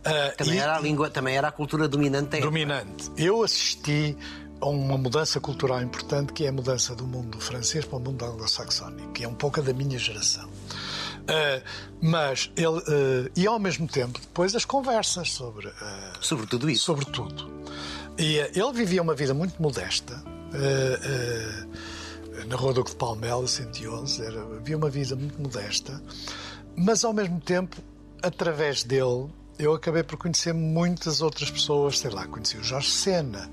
[0.00, 2.40] Uh, também, e, era a língua, também era a cultura dominante.
[2.40, 3.10] Dominante.
[3.16, 4.16] Eu assisti
[4.60, 8.24] a uma mudança cultural importante, que é a mudança do mundo francês para o mundo
[8.24, 10.48] anglo-saxónico, que é um pouco da minha geração.
[10.48, 11.62] Uh,
[12.02, 15.72] mas ele uh, e ao mesmo tempo depois as conversas sobre uh,
[16.20, 17.50] sobre tudo isso sobre tudo
[18.18, 20.22] e ele vivia uma vida muito modesta
[22.46, 25.98] na Rua Duque de Palmela 111 era, havia uma vida muito modesta
[26.76, 27.76] mas ao mesmo tempo
[28.22, 33.48] através dele eu acabei por conhecer muitas outras pessoas, sei lá, conheci o Jorge Sena,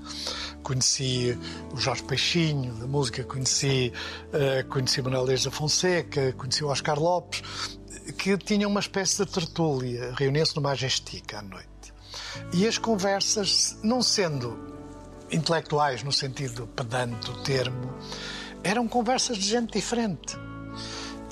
[0.62, 1.38] conheci
[1.72, 3.92] o Jorge Peixinho, da música, conheci,
[4.28, 7.42] uh, conheci Manuel Leis da Fonseca, conheci o Oscar Lopes,
[8.18, 11.68] que tinham uma espécie de tertúlia, reuniam-se no Majestic à noite.
[12.52, 14.58] E as conversas, não sendo
[15.30, 17.94] intelectuais no sentido pedante do termo,
[18.64, 20.36] eram conversas de gente diferente.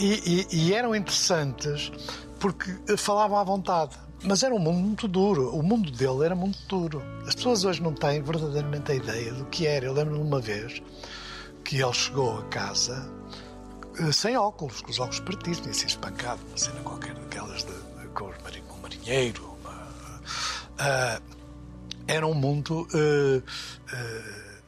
[0.01, 1.93] E, e, e eram interessantes
[2.39, 5.49] porque falavam à vontade mas era um mundo muito duro.
[5.57, 7.03] O mundo dele era muito duro.
[7.27, 9.87] As pessoas hoje não têm verdadeiramente a ideia do que era.
[9.87, 10.83] Eu lembro-me uma vez
[11.65, 13.11] que ele chegou a casa
[13.99, 17.73] eh, sem óculos, com os óculos partidos, tinha sido espancado, uma cena qualquer daquelas de,
[17.73, 19.57] de, com o marinheiro.
[19.61, 21.23] Uma, uh,
[22.07, 24.61] era um mundo uh, uh,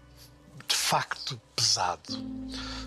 [0.67, 2.19] de facto pesado.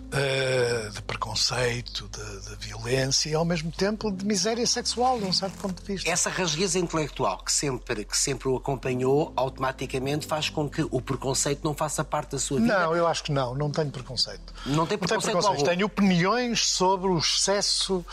[0.06, 5.34] Uh, de preconceito, de, de, violência e ao mesmo tempo de miséria sexual, de um
[5.34, 6.10] certo ponto de vista.
[6.10, 11.62] Essa rasgueza intelectual que sempre, que sempre o acompanhou, automaticamente faz com que o preconceito
[11.66, 12.80] não faça parte da sua vida?
[12.80, 14.54] Não, eu acho que não, não tenho preconceito.
[14.66, 15.70] Não tem preconceito, não tenho, preconceito.
[15.70, 18.06] tenho opiniões sobre o excesso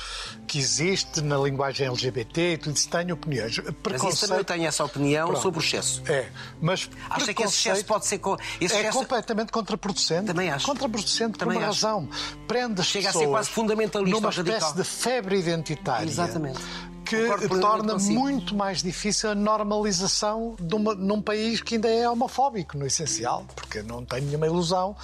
[0.49, 3.55] que existe na linguagem LGBT e tudo isso, tenho opiniões.
[3.55, 4.03] Preconceito...
[4.03, 5.43] Mas isso também eu tenho essa opinião Pronto.
[5.43, 6.03] sobre o excesso.
[6.07, 8.21] É, mas Acha que esse excesso pode ser...
[8.61, 8.99] Esse é excesso...
[8.99, 10.27] completamente contraproducente.
[10.27, 10.67] Também acho.
[10.67, 11.87] Contraproducente Também por uma acho.
[11.87, 12.09] razão.
[12.47, 14.75] Prende as Chega pessoas a ser quase fundamentalista numa espécie radical.
[14.75, 16.09] de febre identitária.
[16.09, 16.61] Exatamente
[17.17, 22.77] que torna muito mais difícil a normalização de uma, num país que ainda é homofóbico,
[22.77, 24.97] no essencial, porque não tenho nenhuma ilusão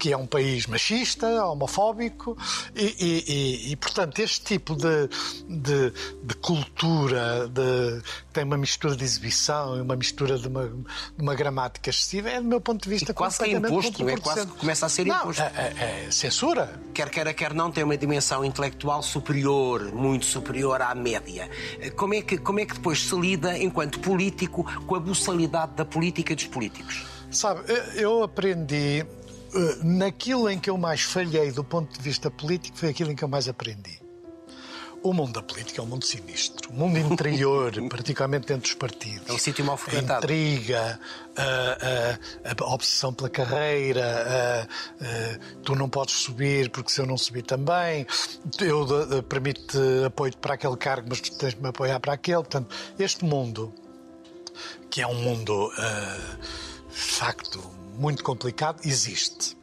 [0.00, 2.36] que é um país machista, homofóbico,
[2.74, 5.08] e, e, e, e portanto, este tipo de,
[5.46, 5.92] de,
[6.22, 10.72] de cultura de, tem uma mistura de exibição e uma mistura de uma,
[11.18, 14.16] uma gramática excessiva, é, do meu ponto de vista, e quase que é imposto, é?
[14.16, 15.42] Quase que começa a ser não, imposto.
[15.42, 16.80] É, é, é censura.
[16.94, 21.49] Quer queira, quer não, tem uma dimensão intelectual superior, muito superior à média.
[21.96, 25.84] Como é que, como é que depois se lida, enquanto político, com a buçalidade da
[25.84, 27.06] política e dos políticos?
[27.30, 27.62] Sabe,
[27.94, 29.06] eu aprendi
[29.54, 33.16] eh, naquilo em que eu mais falhei do ponto de vista político foi aquilo em
[33.16, 33.99] que eu mais aprendi.
[35.02, 36.70] O mundo da política é um mundo sinistro.
[36.70, 39.28] O mundo interior, particularmente dentro dos partidos.
[39.28, 40.12] É um sítio mal frequentado.
[40.12, 41.00] A intriga,
[41.36, 41.42] a,
[42.50, 44.66] a, a obsessão pela carreira,
[45.00, 48.06] a, tu não podes subir porque se eu não subir também,
[48.60, 52.42] eu permito apoio para aquele cargo, mas tu tens de me apoiar para aquele.
[52.42, 53.72] Portanto, este mundo,
[54.90, 56.38] que é um mundo, uh,
[56.90, 57.58] de facto,
[57.98, 59.59] muito complicado, existe.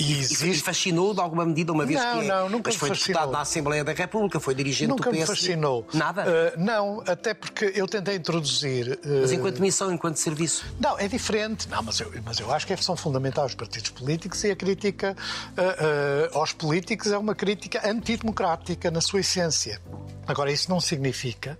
[0.00, 0.62] E existe...
[0.62, 3.40] Fascinou de alguma medida, uma vez não, que é, não, nunca mas foi deputado na
[3.42, 5.20] Assembleia da República, foi dirigente nunca do PS.
[5.20, 5.86] Nunca me fascinou.
[5.92, 6.24] Nada?
[6.24, 8.98] Uh, não, até porque eu tentei introduzir...
[9.04, 9.20] Uh...
[9.20, 10.64] Mas enquanto missão, enquanto serviço?
[10.80, 11.68] Não, é diferente.
[11.68, 15.14] Não, mas eu, mas eu acho que são fundamentais os partidos políticos e a crítica
[15.52, 19.80] uh, aos políticos é uma crítica antidemocrática na sua essência.
[20.26, 21.58] Agora, isso não significa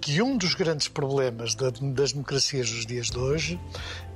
[0.00, 3.60] que um dos grandes problemas das democracias dos dias de hoje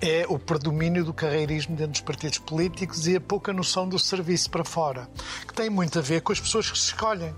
[0.01, 4.51] é o predomínio do carreirismo dentro dos partidos políticos e a pouca noção do serviço
[4.51, 5.09] para fora,
[5.47, 7.35] que tem muito a ver com as pessoas que se escolhem.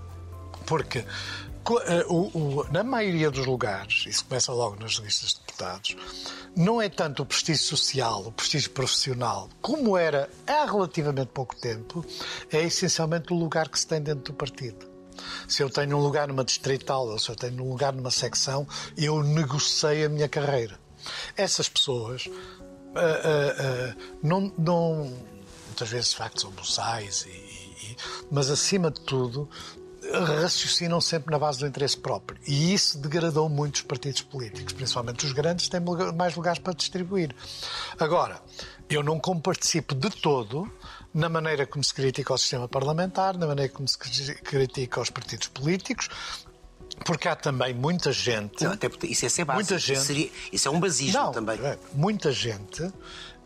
[0.65, 2.05] Porque eh,
[2.71, 5.97] na maioria dos lugares, isso começa logo nas listas de deputados,
[6.55, 12.05] não é tanto o prestígio social, o prestígio profissional, como era há relativamente pouco tempo,
[12.51, 14.96] é essencialmente o lugar que se tem dentro do partido.
[15.47, 18.67] Se eu tenho um lugar numa distrital ou se eu tenho um lugar numa secção,
[18.97, 20.79] eu negociei a minha carreira.
[21.35, 25.13] Essas pessoas uh, uh, uh, não, não,
[25.67, 27.97] muitas vezes de facto são buçais, e, e,
[28.31, 29.49] mas acima de tudo
[30.11, 32.39] raciocinam sempre na base do interesse próprio.
[32.47, 35.81] E isso degradou muitos partidos políticos, principalmente os grandes, têm
[36.15, 37.35] mais lugares para distribuir.
[37.99, 38.41] Agora,
[38.89, 40.71] eu não participo de todo
[41.17, 45.47] na maneira como se critica o sistema parlamentar, na maneira como se critica os partidos
[45.47, 46.09] políticos,
[47.03, 48.63] porque há também muita gente.
[48.63, 49.71] Não, até porque isso é ser básico.
[49.71, 51.59] Muita gente, Seria, isso é um basismo não, também.
[51.59, 52.93] É, muita gente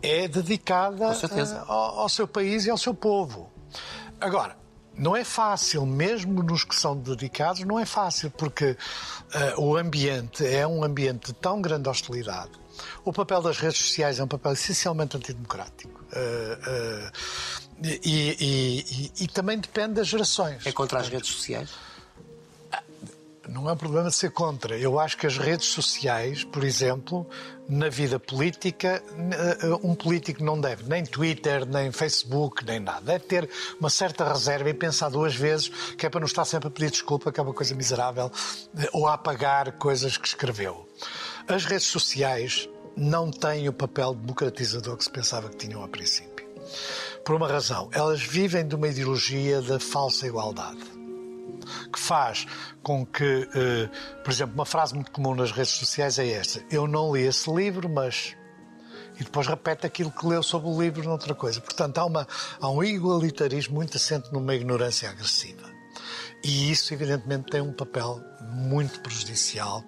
[0.02, 3.50] é dedicada ao, ao, ao, seu país e ao seu povo.
[4.20, 4.58] Agora,
[4.98, 8.72] não é fácil, mesmo nos que são dedicados, não é fácil, porque
[9.56, 12.52] uh, o ambiente é um ambiente de tão grande hostilidade.
[13.04, 16.04] O papel das redes sociais é um papel essencialmente antidemocrático.
[16.12, 17.12] Uh, uh,
[17.84, 18.86] e, e,
[19.20, 20.66] e, e, também depende das gerações.
[20.66, 21.70] É contra as redes sociais?
[23.50, 24.78] Não é um problema de ser contra.
[24.78, 27.28] Eu acho que as redes sociais, por exemplo,
[27.68, 33.02] na vida política, eh, um político não deve nem Twitter, nem Facebook, nem nada.
[33.02, 36.68] Deve ter uma certa reserva e pensar duas vezes que é para não estar sempre
[36.68, 38.32] a pedir desculpa, que é uma coisa miserável,
[38.94, 40.91] ou a apagar coisas que escreveu.
[41.54, 46.48] As redes sociais não têm o papel democratizador que se pensava que tinham a princípio.
[47.26, 50.80] Por uma razão, elas vivem de uma ideologia da falsa igualdade
[51.92, 52.48] que faz
[52.82, 53.90] com que, eh,
[54.24, 57.52] por exemplo, uma frase muito comum nas redes sociais é esta: Eu não li esse
[57.54, 58.34] livro, mas.
[59.20, 61.60] E depois repete aquilo que leu sobre o livro noutra coisa.
[61.60, 62.28] Portanto, há, uma,
[62.62, 65.71] há um igualitarismo muito assente numa ignorância agressiva.
[66.44, 69.84] E isso, evidentemente, tem um papel muito prejudicial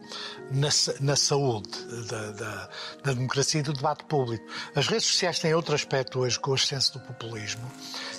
[0.52, 0.70] na,
[1.02, 1.70] na saúde
[2.08, 2.70] da, da,
[3.04, 4.46] da, democracia e do debate público.
[4.76, 7.70] As redes sociais têm outro aspecto hoje com o ascenso do populismo,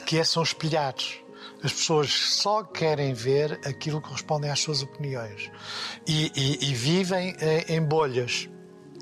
[0.05, 1.20] que é são espelhados.
[1.62, 5.51] As pessoas só querem ver aquilo que corresponde às suas opiniões
[6.07, 7.35] e, e, e vivem
[7.68, 8.49] em bolhas.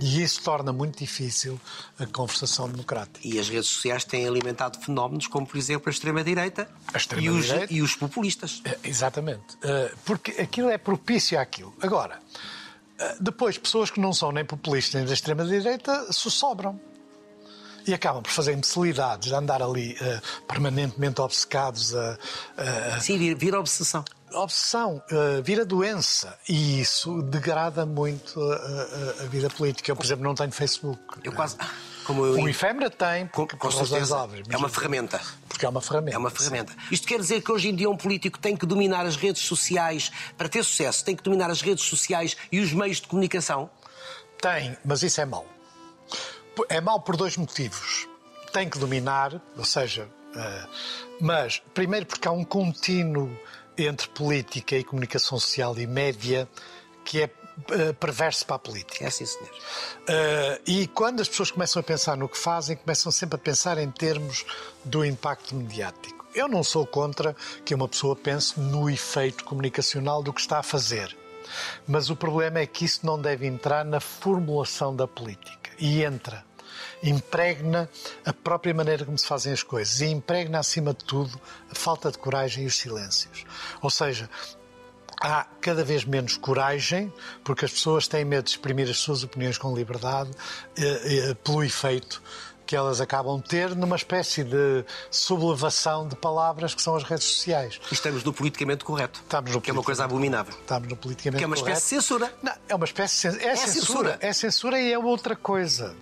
[0.02, 1.60] E isso torna muito difícil
[1.96, 3.20] a conversação democrática.
[3.22, 7.46] E as redes sociais têm alimentado fenómenos como, por exemplo, a extrema-direita extrema e, os,
[7.70, 8.60] e os populistas.
[8.64, 9.56] É, exatamente.
[9.62, 11.72] Eh, porque aquilo é propício àquilo.
[11.80, 12.20] Agora,
[12.98, 16.80] eh, depois, pessoas que não são nem populistas nem da extrema-direita se sobram
[17.86, 22.16] e acabam por fazer imbecilidades, de andar ali uh, permanentemente obcecados a.
[23.00, 24.04] Sim, vira obsessão.
[24.34, 29.90] Obsessão, uh, vira doença e isso degrada muito a, a, vida política.
[29.90, 31.00] Eu, por exemplo, não tenho Facebook.
[31.22, 31.56] Eu quase.
[32.04, 32.42] Como eu...
[32.42, 34.16] O Efemera tem, com, com certeza.
[34.16, 35.20] Óbvias, é uma ferramenta.
[35.48, 36.16] Porque é uma ferramenta.
[36.16, 36.72] É uma ferramenta.
[36.90, 40.10] Isto quer dizer que hoje em dia um político tem que dominar as redes sociais
[40.36, 43.70] para ter sucesso, tem que dominar as redes sociais e os meios de comunicação?
[44.40, 45.46] Tem, mas isso é mau.
[46.68, 48.08] É mau por dois motivos.
[48.52, 50.08] Tem que dominar, ou seja,
[51.20, 53.30] mas primeiro porque há um contínuo
[53.76, 56.48] entre política e comunicação social e média
[57.04, 59.04] que é uh, perverso para a política.
[59.04, 59.48] É sim, senhor.
[59.48, 63.78] Uh, e quando as pessoas começam a pensar no que fazem, começam sempre a pensar
[63.78, 64.44] em termos
[64.84, 66.26] do impacto mediático.
[66.34, 70.62] Eu não sou contra que uma pessoa pense no efeito comunicacional do que está a
[70.62, 71.16] fazer.
[71.86, 76.44] Mas o problema é que isso não deve entrar na formulação da política e entra.
[77.02, 77.88] Impregna
[78.24, 81.40] a própria maneira como se fazem as coisas e impregna, acima de tudo,
[81.70, 83.44] a falta de coragem e os silêncios.
[83.80, 84.28] Ou seja,
[85.20, 87.12] há cada vez menos coragem,
[87.44, 90.30] porque as pessoas têm medo de exprimir as suas opiniões com liberdade,
[90.76, 92.22] eh, eh, pelo efeito
[92.72, 97.26] que elas acabam de ter numa espécie de sublevação de palavras que são as redes
[97.26, 97.78] sociais.
[97.90, 99.20] E estamos no politicamente correto.
[99.22, 100.54] Estamos no que é uma coisa abominável.
[100.58, 101.64] Estamos no politicamente correto.
[101.64, 102.34] Que é uma espécie de censura.
[102.42, 103.74] Não, é uma espécie de é, é censura.
[103.74, 104.18] censura.
[104.20, 105.94] É censura e é outra coisa.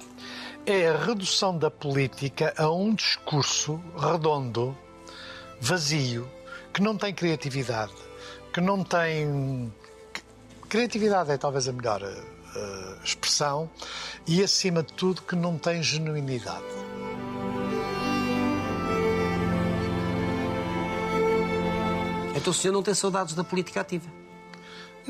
[0.66, 4.76] É a redução da política a um discurso redondo,
[5.60, 6.30] vazio,
[6.72, 7.94] que não tem criatividade,
[8.52, 9.72] que não tem.
[10.68, 13.68] Criatividade é talvez a melhor uh, expressão
[14.26, 16.64] e, acima de tudo, que não tem genuinidade.
[22.36, 24.19] Então o senhor não tem saudades da política ativa?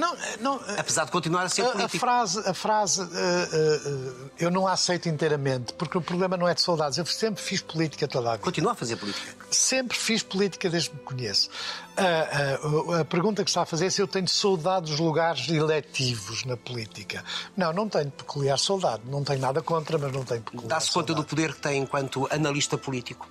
[0.00, 1.96] Não, não, Apesar de continuar a ser a, político.
[1.96, 6.48] A frase, a frase uh, uh, eu não a aceito inteiramente, porque o problema não
[6.48, 6.96] é de saudades.
[6.96, 8.44] Eu sempre fiz política toda a vida.
[8.44, 9.36] Continua a fazer política?
[9.50, 11.50] Sempre fiz política desde que me conheço.
[11.98, 16.46] Uh, a pergunta que está a fazer é se eu tenho saudade dos lugares eletivos
[16.46, 17.22] na política.
[17.54, 19.02] Não, não tenho peculiar saudade.
[19.04, 22.26] Não tenho nada contra, mas não tenho peculiar Dá-se conta do poder que tem enquanto
[22.30, 23.28] analista político?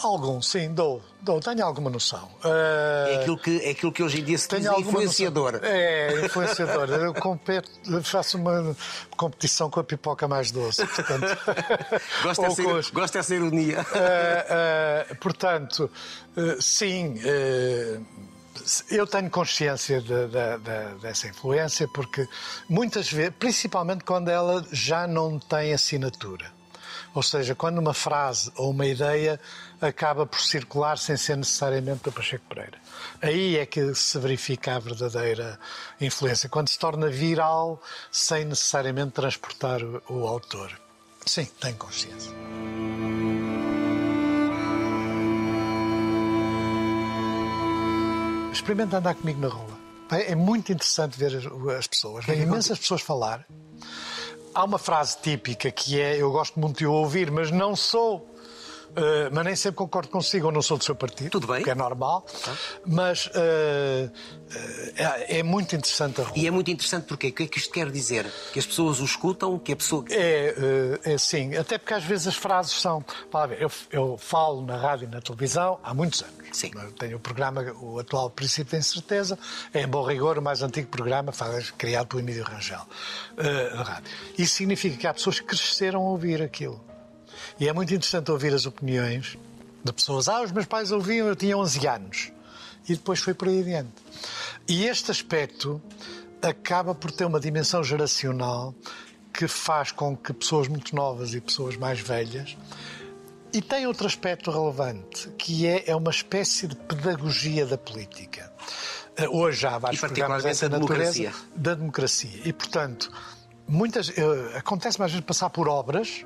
[0.00, 2.30] Algum, sim, dou, dou, tenho alguma noção.
[2.44, 5.52] Uh, é, aquilo que, é aquilo que hoje em dia se diz influenciador.
[5.54, 5.68] Noção.
[5.68, 6.88] É, influenciador.
[6.90, 7.70] eu, competo,
[8.04, 8.76] faço uma
[9.16, 10.86] competição com a pipoca mais doce.
[10.86, 11.26] Portanto,
[12.22, 12.90] gosto, dessa, os...
[12.90, 13.80] gosto dessa ironia.
[13.80, 15.90] Uh, uh, portanto,
[16.60, 17.16] sim.
[18.90, 22.28] eu tenho consciência de, de, de, dessa influência porque
[22.68, 26.57] muitas vezes, principalmente quando ela já não tem assinatura.
[27.14, 29.40] Ou seja, quando uma frase ou uma ideia
[29.80, 32.78] acaba por circular sem ser necessariamente do Pacheco Pereira.
[33.22, 35.58] Aí é que se verifica a verdadeira
[36.00, 40.78] influência, quando se torna viral sem necessariamente transportar o, o autor.
[41.24, 42.32] Sim, tenho consciência.
[48.52, 49.78] Experimenta andar comigo na rua.
[50.10, 51.36] É muito interessante ver
[51.78, 52.24] as pessoas.
[52.24, 53.46] Vêm imensas pessoas falar.
[54.58, 58.28] Há uma frase típica que é: Eu gosto muito de ouvir, mas não sou
[58.98, 61.30] Uh, mas nem sempre concordo consigo ou não sou do seu partido.
[61.30, 61.62] Tudo bem.
[61.62, 62.26] Que é normal.
[62.46, 62.54] Ah.
[62.84, 64.10] Mas uh,
[64.96, 66.36] é, é, muito interessante a rua.
[66.36, 68.26] E é muito interessante porque o que é que isto quer dizer?
[68.52, 70.04] Que as pessoas o escutam, que a pessoa.
[70.10, 73.04] É, é sim, até porque às vezes as frases são.
[73.48, 76.34] Ver, eu, eu falo na rádio e na televisão há muitos anos.
[76.52, 76.70] Sim.
[76.98, 79.38] tenho o programa, o atual Princípio da Incerteza,
[79.72, 81.32] é em bom rigor o mais antigo programa
[81.76, 82.80] criado pelo Emílio Rangel.
[83.32, 84.02] Uh,
[84.36, 86.87] Isso significa que há pessoas que cresceram a ouvir aquilo.
[87.58, 89.36] E é muito interessante ouvir as opiniões
[89.84, 90.28] de pessoas.
[90.28, 92.32] Ah, os meus pais ouviam, eu tinha 11 anos.
[92.88, 93.92] E depois foi por aí adiante.
[94.66, 95.80] E este aspecto
[96.42, 98.74] acaba por ter uma dimensão geracional
[99.32, 102.56] que faz com que pessoas muito novas e pessoas mais velhas
[103.52, 108.52] e tem outro aspecto relevante, que é, é uma espécie de pedagogia da política.
[109.16, 111.32] Eh, hoje há vários programas dessa natureza democracia.
[111.56, 112.40] da democracia.
[112.44, 113.10] E, portanto,
[113.66, 116.24] muitas, uh, acontece mais vezes passar por obras,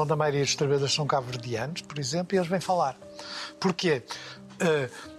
[0.00, 2.96] onde a maioria dos trabalhadores são cabo-verdianos, por exemplo, e eles vêm falar.
[3.60, 4.02] Porquê?
[4.60, 5.15] Uh,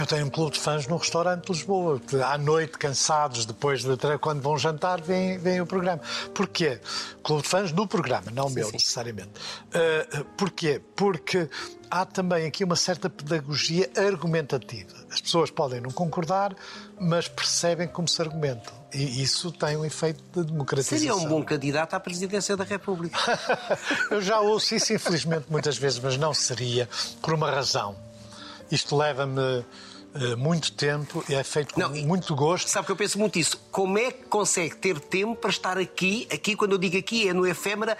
[0.00, 2.00] eu tenho um clube de fãs num restaurante de Lisboa.
[2.26, 6.00] À noite, cansados, depois de quando vão jantar, vem, o programa.
[6.34, 6.80] Porquê?
[7.22, 8.72] Clube de fãs do programa, não sim, meu, sim.
[8.72, 9.30] necessariamente.
[9.30, 10.80] Uh, porquê?
[10.96, 11.48] Porque
[11.90, 14.94] há também aqui uma certa pedagogia argumentativa.
[15.10, 16.56] As pessoas podem não concordar,
[16.98, 18.72] mas percebem como se argumentam.
[18.94, 20.98] E isso tem um efeito de democratização.
[20.98, 23.18] Seria um bom candidato à presidência da República.
[24.10, 26.88] Eu já ouço isso, infelizmente, muitas vezes, mas não seria
[27.20, 27.94] por uma razão.
[28.70, 29.64] Isto leva-me
[30.36, 32.68] muito tempo e é feito com não, muito gosto.
[32.68, 33.60] Sabe que eu penso muito isso.
[33.70, 36.26] Como é que consegue ter tempo para estar aqui?
[36.32, 37.96] Aqui, quando eu digo aqui, é no efêmera,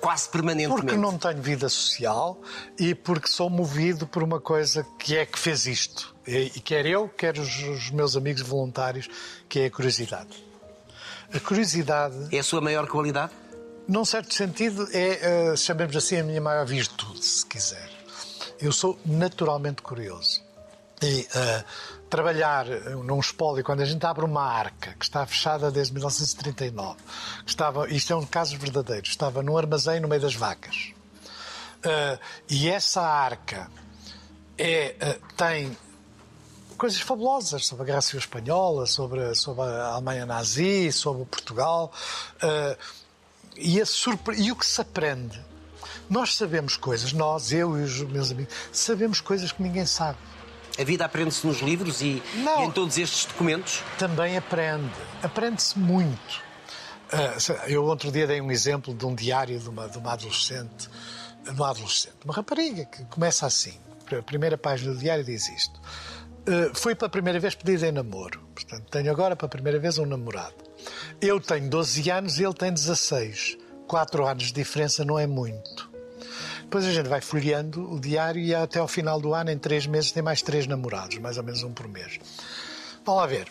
[0.00, 0.82] quase permanentemente.
[0.82, 2.40] Porque não tenho vida social
[2.78, 6.14] e porque sou movido por uma coisa que é que fez isto.
[6.26, 9.08] E quer eu, quer os, os meus amigos voluntários,
[9.48, 10.44] que é a curiosidade.
[11.32, 12.34] A curiosidade.
[12.34, 13.32] É a sua maior qualidade?
[13.88, 17.90] Num certo sentido, é, uh, chamemos assim, a minha maior virtude, se quiser.
[18.60, 20.42] Eu sou naturalmente curioso.
[21.02, 21.64] E uh,
[22.08, 22.66] trabalhar
[23.04, 27.00] num espólio, quando a gente abre uma arca que está fechada desde 1939,
[27.44, 30.92] que estava, isto é um caso verdadeiro, estava num armazém no meio das vacas.
[31.78, 33.68] Uh, e essa arca
[34.56, 35.76] é, uh, tem
[36.78, 41.92] coisas fabulosas sobre a Guerra Civil Espanhola, sobre, sobre a Alemanha nazi, sobre Portugal.
[43.56, 45.40] E, e, o que se aprende
[46.08, 50.18] nós sabemos coisas, nós, eu e os meus amigos, sabemos coisas que ninguém sabe.
[50.78, 53.82] A vida aprende-se nos livros e, e, em todos estes documentos?
[53.98, 54.90] Também aprende.
[55.22, 56.42] Aprende-se muito.
[57.12, 60.88] Uh, eu outro dia dei um exemplo de um diário de uma, de uma adolescente,
[61.44, 63.78] de uma adolescente, uma rapariga que começa assim.
[64.18, 65.78] A primeira página do diário diz isto.
[66.48, 68.40] Uh, fui pela primeira vez pedido em namoro.
[68.54, 70.54] Portanto, tenho agora pela primeira vez um namorado.
[71.20, 73.58] Eu tenho 12 anos e ele tem 16.
[73.86, 75.91] Quatro anos de diferença não é muito.
[76.72, 79.86] Depois a gente vai folheando o diário e até ao final do ano, em três
[79.86, 82.18] meses, tem mais três namorados, mais ou menos um por mês.
[83.04, 83.46] Vamos lá ver.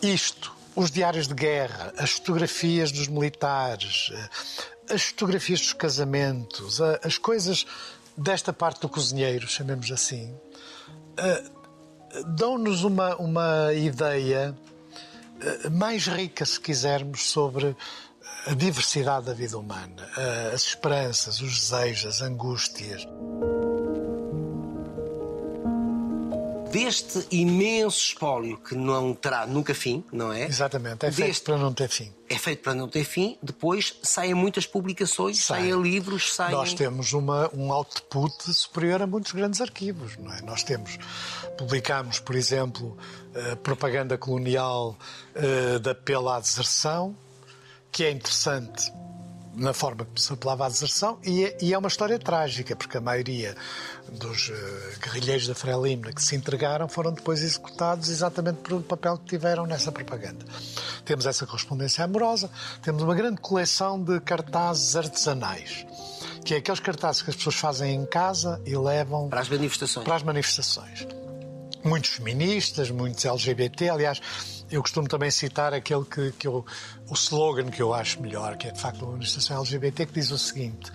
[0.00, 7.18] Isto, os diários de guerra, as fotografias dos militares, eh, as fotografias dos casamentos, as
[7.18, 7.66] coisas
[8.16, 10.34] desta parte do cozinheiro, chamemos assim,
[11.18, 11.44] eh,
[12.26, 14.56] dão-nos uma, uma ideia
[15.42, 17.76] eh, mais rica, se quisermos, sobre
[18.46, 20.08] a diversidade da vida humana,
[20.52, 23.06] as esperanças, os desejos, as angústias.
[26.72, 30.44] Deste imenso espólio que não terá nunca fim, não é?
[30.44, 31.42] Exatamente, é feito Deste...
[31.42, 32.12] para não ter fim.
[32.28, 35.62] É feito para não ter fim, depois saem muitas publicações, Sai.
[35.62, 36.52] saem livros, saem.
[36.52, 40.40] Nós temos uma, um output superior a muitos grandes arquivos, não é?
[40.42, 40.96] Nós temos,
[41.58, 42.96] publicamos, por exemplo,
[43.64, 44.96] propaganda colonial
[45.82, 47.16] da apelo à deserção,
[47.90, 48.92] que é interessante
[49.54, 52.96] na forma como se apelava à deserção e é, e é, uma história trágica, porque
[52.96, 53.56] a maioria
[54.12, 54.52] dos uh,
[55.00, 59.90] guerrilheiros da Frelimo que se entregaram foram depois executados exatamente pelo papel que tiveram nessa
[59.90, 60.44] propaganda.
[61.04, 62.50] Temos essa correspondência amorosa,
[62.82, 65.84] temos uma grande coleção de cartazes artesanais,
[66.44, 70.04] que é aqueles cartazes que as pessoas fazem em casa e levam para as manifestações.
[70.04, 71.06] Para as manifestações.
[71.82, 74.20] Muitos feministas, muitos LGBT, aliás,
[74.70, 76.64] eu costumo também citar aquele que, que eu,
[77.08, 80.30] o slogan que eu acho melhor, que é de facto uma manifestação LGBT, que diz
[80.30, 80.92] o seguinte: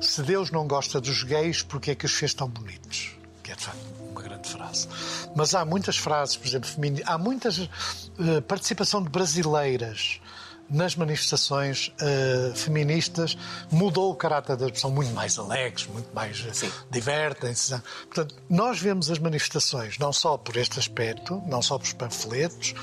[0.00, 3.12] Se Deus não gosta dos gays, porque é que os fez tão bonitos?
[3.42, 3.80] Que é de facto
[4.10, 4.88] uma grande frase.
[5.34, 10.20] Mas há muitas frases, por exemplo, feministas, há muita uh, participação de brasileiras
[10.68, 13.36] nas manifestações uh, feministas
[13.70, 17.78] mudou o caráter das pessoas, são muito mais alegres, muito mais uh, divertem-se.
[18.06, 22.74] Portanto, nós vemos as manifestações não só por este aspecto, não só pelos panfletos,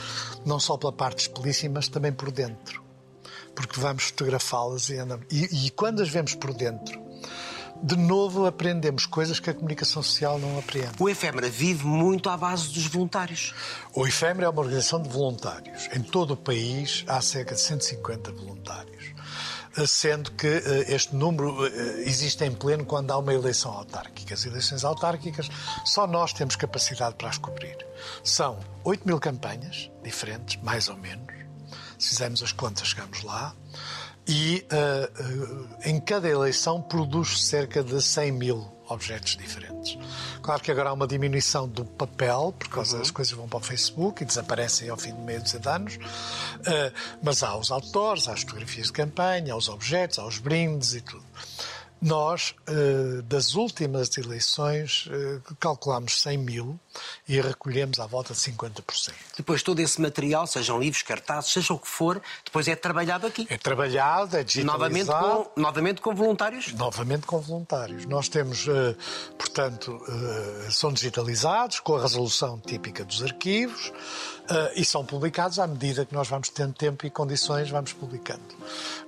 [0.46, 2.82] não só pela parte explícita, mas também por dentro.
[3.56, 4.96] Porque vamos fotografá-las e,
[5.30, 7.11] e, e quando as vemos por dentro,
[7.82, 10.92] de novo aprendemos coisas que a comunicação social não aprende.
[11.00, 13.54] O Efêmera vive muito à base dos voluntários.
[13.94, 15.90] O Efêmera é uma organização de voluntários.
[15.94, 19.14] Em todo o país há cerca de 150 voluntários.
[19.78, 24.34] Eh, sendo que eh, este número eh, existe em pleno quando há uma eleição autárquica.
[24.34, 25.50] As eleições autárquicas
[25.86, 27.78] só nós temos capacidade para as cobrir.
[28.24, 31.42] São 8 mil campanhas diferentes, mais ou menos.
[31.98, 33.56] Se fizermos as contas, chegamos lá
[34.32, 39.98] e uh, uh, em cada eleição produz cerca de 100 mil objetos diferentes.
[40.42, 43.02] Claro que agora há uma diminuição do papel, porque uhum.
[43.02, 46.94] as coisas vão para o Facebook e desaparecem ao fim de meio de anos, uh,
[47.22, 50.94] mas há os outdoors, há as fotografias de campanha, há os objetos, há os brindes
[50.94, 51.26] e tudo.
[52.02, 56.80] Nós, eh, das últimas eleições, eh, calculámos 100 mil
[57.28, 59.14] e recolhemos à volta de 50%.
[59.38, 63.46] Depois todo esse material, sejam livros, cartazes, seja o que for, depois é trabalhado aqui.
[63.50, 64.80] É trabalhado, é digitalizado.
[64.80, 66.74] Novamente com, novamente com voluntários?
[66.74, 68.06] Novamente com voluntários.
[68.08, 68.96] Nós temos, eh,
[69.38, 70.02] portanto,
[70.72, 73.92] são digitalizados com a resolução típica dos arquivos
[74.76, 78.42] e são publicados à medida que nós vamos tendo tempo e condições, vamos publicando.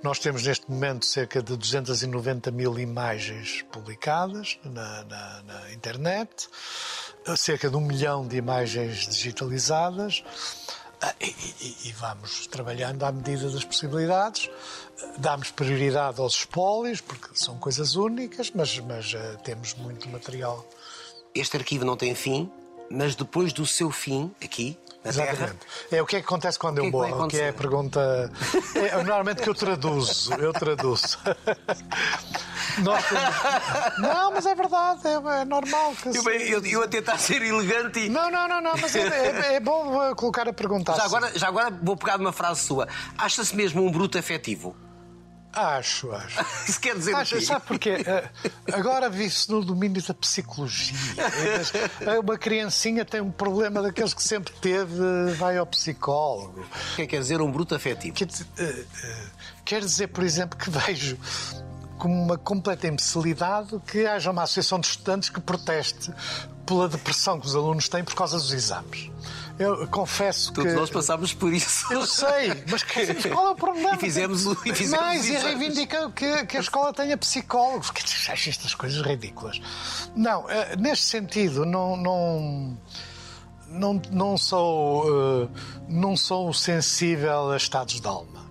[0.02, 6.48] Nós temos neste momento cerca de 290 mil imagens publicadas na, na, na internet,
[7.38, 10.24] cerca de um milhão de imagens digitalizadas.
[11.06, 14.50] Ah, e, e, e, vamos trabalhando à medida das possibilidades.
[15.18, 20.66] Damos prioridade aos espólios, porque são coisas únicas, mas, mas uh, temos muito material.
[21.36, 22.50] Este arquivo não tem fim,
[22.90, 25.38] mas depois do seu fim, aqui, Exatamente.
[25.38, 25.56] Terra.
[25.92, 28.32] É o que é que acontece quando eu morro, que é a pergunta.
[28.76, 31.18] É, normalmente que eu traduzo, eu traduzo.
[32.82, 34.00] Nós temos...
[34.00, 35.94] Não, mas é verdade, é, é normal.
[35.96, 38.10] Que eu, eu, eu a tentar ser elegante e...
[38.10, 41.16] Não, não, não, não mas é, é, é bom uh, colocar a pergunta já assim.
[41.16, 42.88] Agora, já agora vou pegar numa frase sua.
[43.18, 44.76] Acha-se mesmo um bruto afetivo?
[45.54, 46.42] Acho, acho.
[46.68, 48.04] Isso quer dizer acho, Sabe porquê?
[48.06, 48.30] Eh,
[48.72, 50.98] agora vive-se no domínio da psicologia.
[52.02, 56.62] Eh, uma criancinha tem um problema daqueles que sempre teve, vai ao psicólogo.
[56.62, 58.16] O que é que quer dizer um bruto afetivo?
[58.16, 58.86] Quer dizer, eh,
[59.64, 61.18] quer dizer, por exemplo, que vejo
[62.00, 66.12] como uma completa imbecilidade que haja uma associação de estudantes que proteste
[66.66, 69.12] pela depressão que os alunos têm por causa dos exames.
[69.58, 70.80] Eu confesso Todos que.
[70.80, 71.92] nós passámos por isso.
[71.94, 73.96] Eu sei, mas que, qual é o problema?
[73.96, 77.92] E fizemos, o, e fizemos Mais, e reivindica que, que a escola tenha psicólogos.
[77.92, 78.02] Que
[78.32, 79.62] acho estas coisas ridículas.
[80.16, 81.96] Não, eh, neste sentido, não.
[81.96, 82.78] não
[83.68, 85.50] não, não, sou, uh,
[85.90, 88.46] não sou sensível a estados de alma.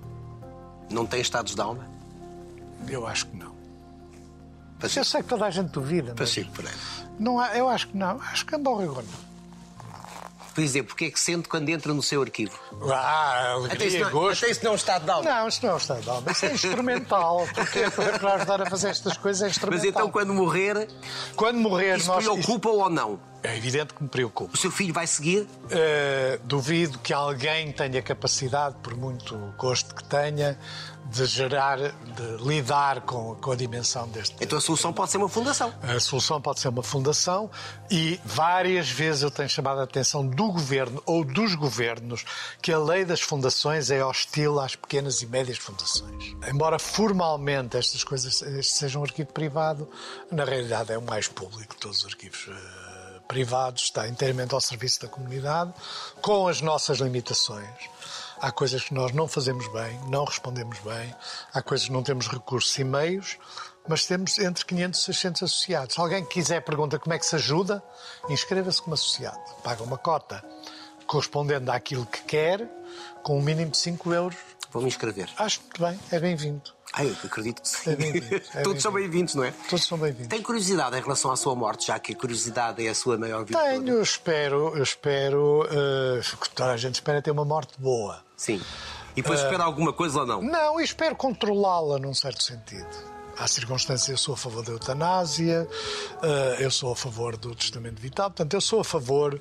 [0.91, 1.89] Não tem estados de alma?
[2.89, 3.55] Eu acho que não.
[4.81, 4.99] Pacifico.
[4.99, 6.13] Eu sei que toda a gente duvida.
[6.15, 6.77] Pacifico Pereira.
[7.21, 8.21] Não, eu acho que não.
[8.21, 9.32] Acho que é bom rigor não.
[10.55, 12.59] Por exemplo, porque é que sente quando entra no seu arquivo?
[12.91, 14.45] Ah, alegria, até isso não, gosto.
[14.45, 15.31] Até isso não é um estado de alma.
[15.31, 16.31] Não, isso não é um estado de alma.
[16.31, 17.49] Isso é instrumental.
[17.55, 19.85] Porque é para ajudar a fazer estas coisas é instrumental.
[19.85, 20.89] Mas então, quando morrer...
[21.37, 22.25] Quando morrer, isso nós...
[22.25, 23.33] preocupa ou não?
[23.43, 24.55] É evidente que me preocupa.
[24.55, 25.41] O seu filho vai seguir?
[25.41, 30.57] Uh, duvido que alguém tenha capacidade, por muito gosto que tenha,
[31.13, 34.35] de gerar, de lidar com, com a dimensão deste.
[34.41, 35.73] Então a solução pode ser uma fundação.
[35.83, 37.51] A solução pode ser uma fundação
[37.91, 42.25] e várias vezes eu tenho chamado a atenção do governo ou dos governos
[42.63, 46.35] que a lei das fundações é hostil às pequenas e médias fundações.
[46.49, 49.89] Embora formalmente estas coisas sejam um arquivo privado,
[50.31, 54.61] na realidade é o mais público de todos os arquivos eh, privados, está inteiramente ao
[54.61, 55.73] serviço da comunidade,
[56.23, 57.69] com as nossas limitações.
[58.43, 61.15] Há coisas que nós não fazemos bem, não respondemos bem,
[61.55, 63.39] há coisas que não temos recursos e meios,
[63.87, 65.95] mas temos entre 500 e 600 associados.
[65.95, 67.81] Se alguém quiser pergunta como é que se ajuda,
[68.29, 69.39] inscreva-se como associado.
[69.63, 70.45] Paga uma cota
[71.07, 72.69] correspondendo àquilo que quer,
[73.23, 74.39] com um mínimo de 5 euros.
[74.73, 75.29] Vou me inscrever.
[75.37, 76.63] Acho muito bem, é bem-vindo.
[76.95, 77.91] Ah, eu acredito que sim.
[77.91, 78.13] É bem
[78.55, 79.53] é Todos bem são bem-vindos, não é?
[79.69, 80.29] Todos são bem-vindos.
[80.29, 83.45] Tem curiosidade em relação à sua morte, já que a curiosidade é a sua maior
[83.45, 83.69] virtude?
[83.69, 88.23] Tenho, eu espero, eu espero, uh, que toda a gente espera ter uma morte boa.
[88.37, 88.61] Sim.
[89.13, 90.41] E depois uh, espera alguma coisa ou não?
[90.41, 93.12] Não, eu espero controlá-la num certo sentido.
[93.39, 95.67] Há circunstâncias, eu sou a favor da eutanásia,
[96.23, 99.41] uh, eu sou a favor do testamento vital, portanto, eu sou a favor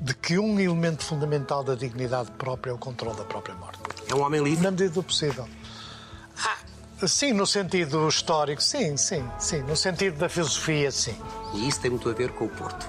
[0.00, 3.78] de que um elemento fundamental da dignidade própria é o controle da própria morte.
[4.08, 4.62] É um homem livre?
[4.62, 5.46] Na medida do possível.
[6.44, 6.56] Ah,
[7.06, 9.58] Sim, no sentido histórico, sim, sim, sim.
[9.62, 11.14] No sentido da filosofia, sim.
[11.52, 12.88] E isso tem muito a ver com o Porto.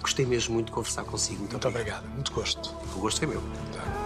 [0.00, 1.40] Gostei mesmo muito de conversar consigo.
[1.40, 1.98] Muito, muito obrigado.
[1.98, 2.14] obrigado.
[2.14, 2.74] Muito gosto.
[2.96, 3.42] O gosto foi meu.
[3.72, 4.03] Tá.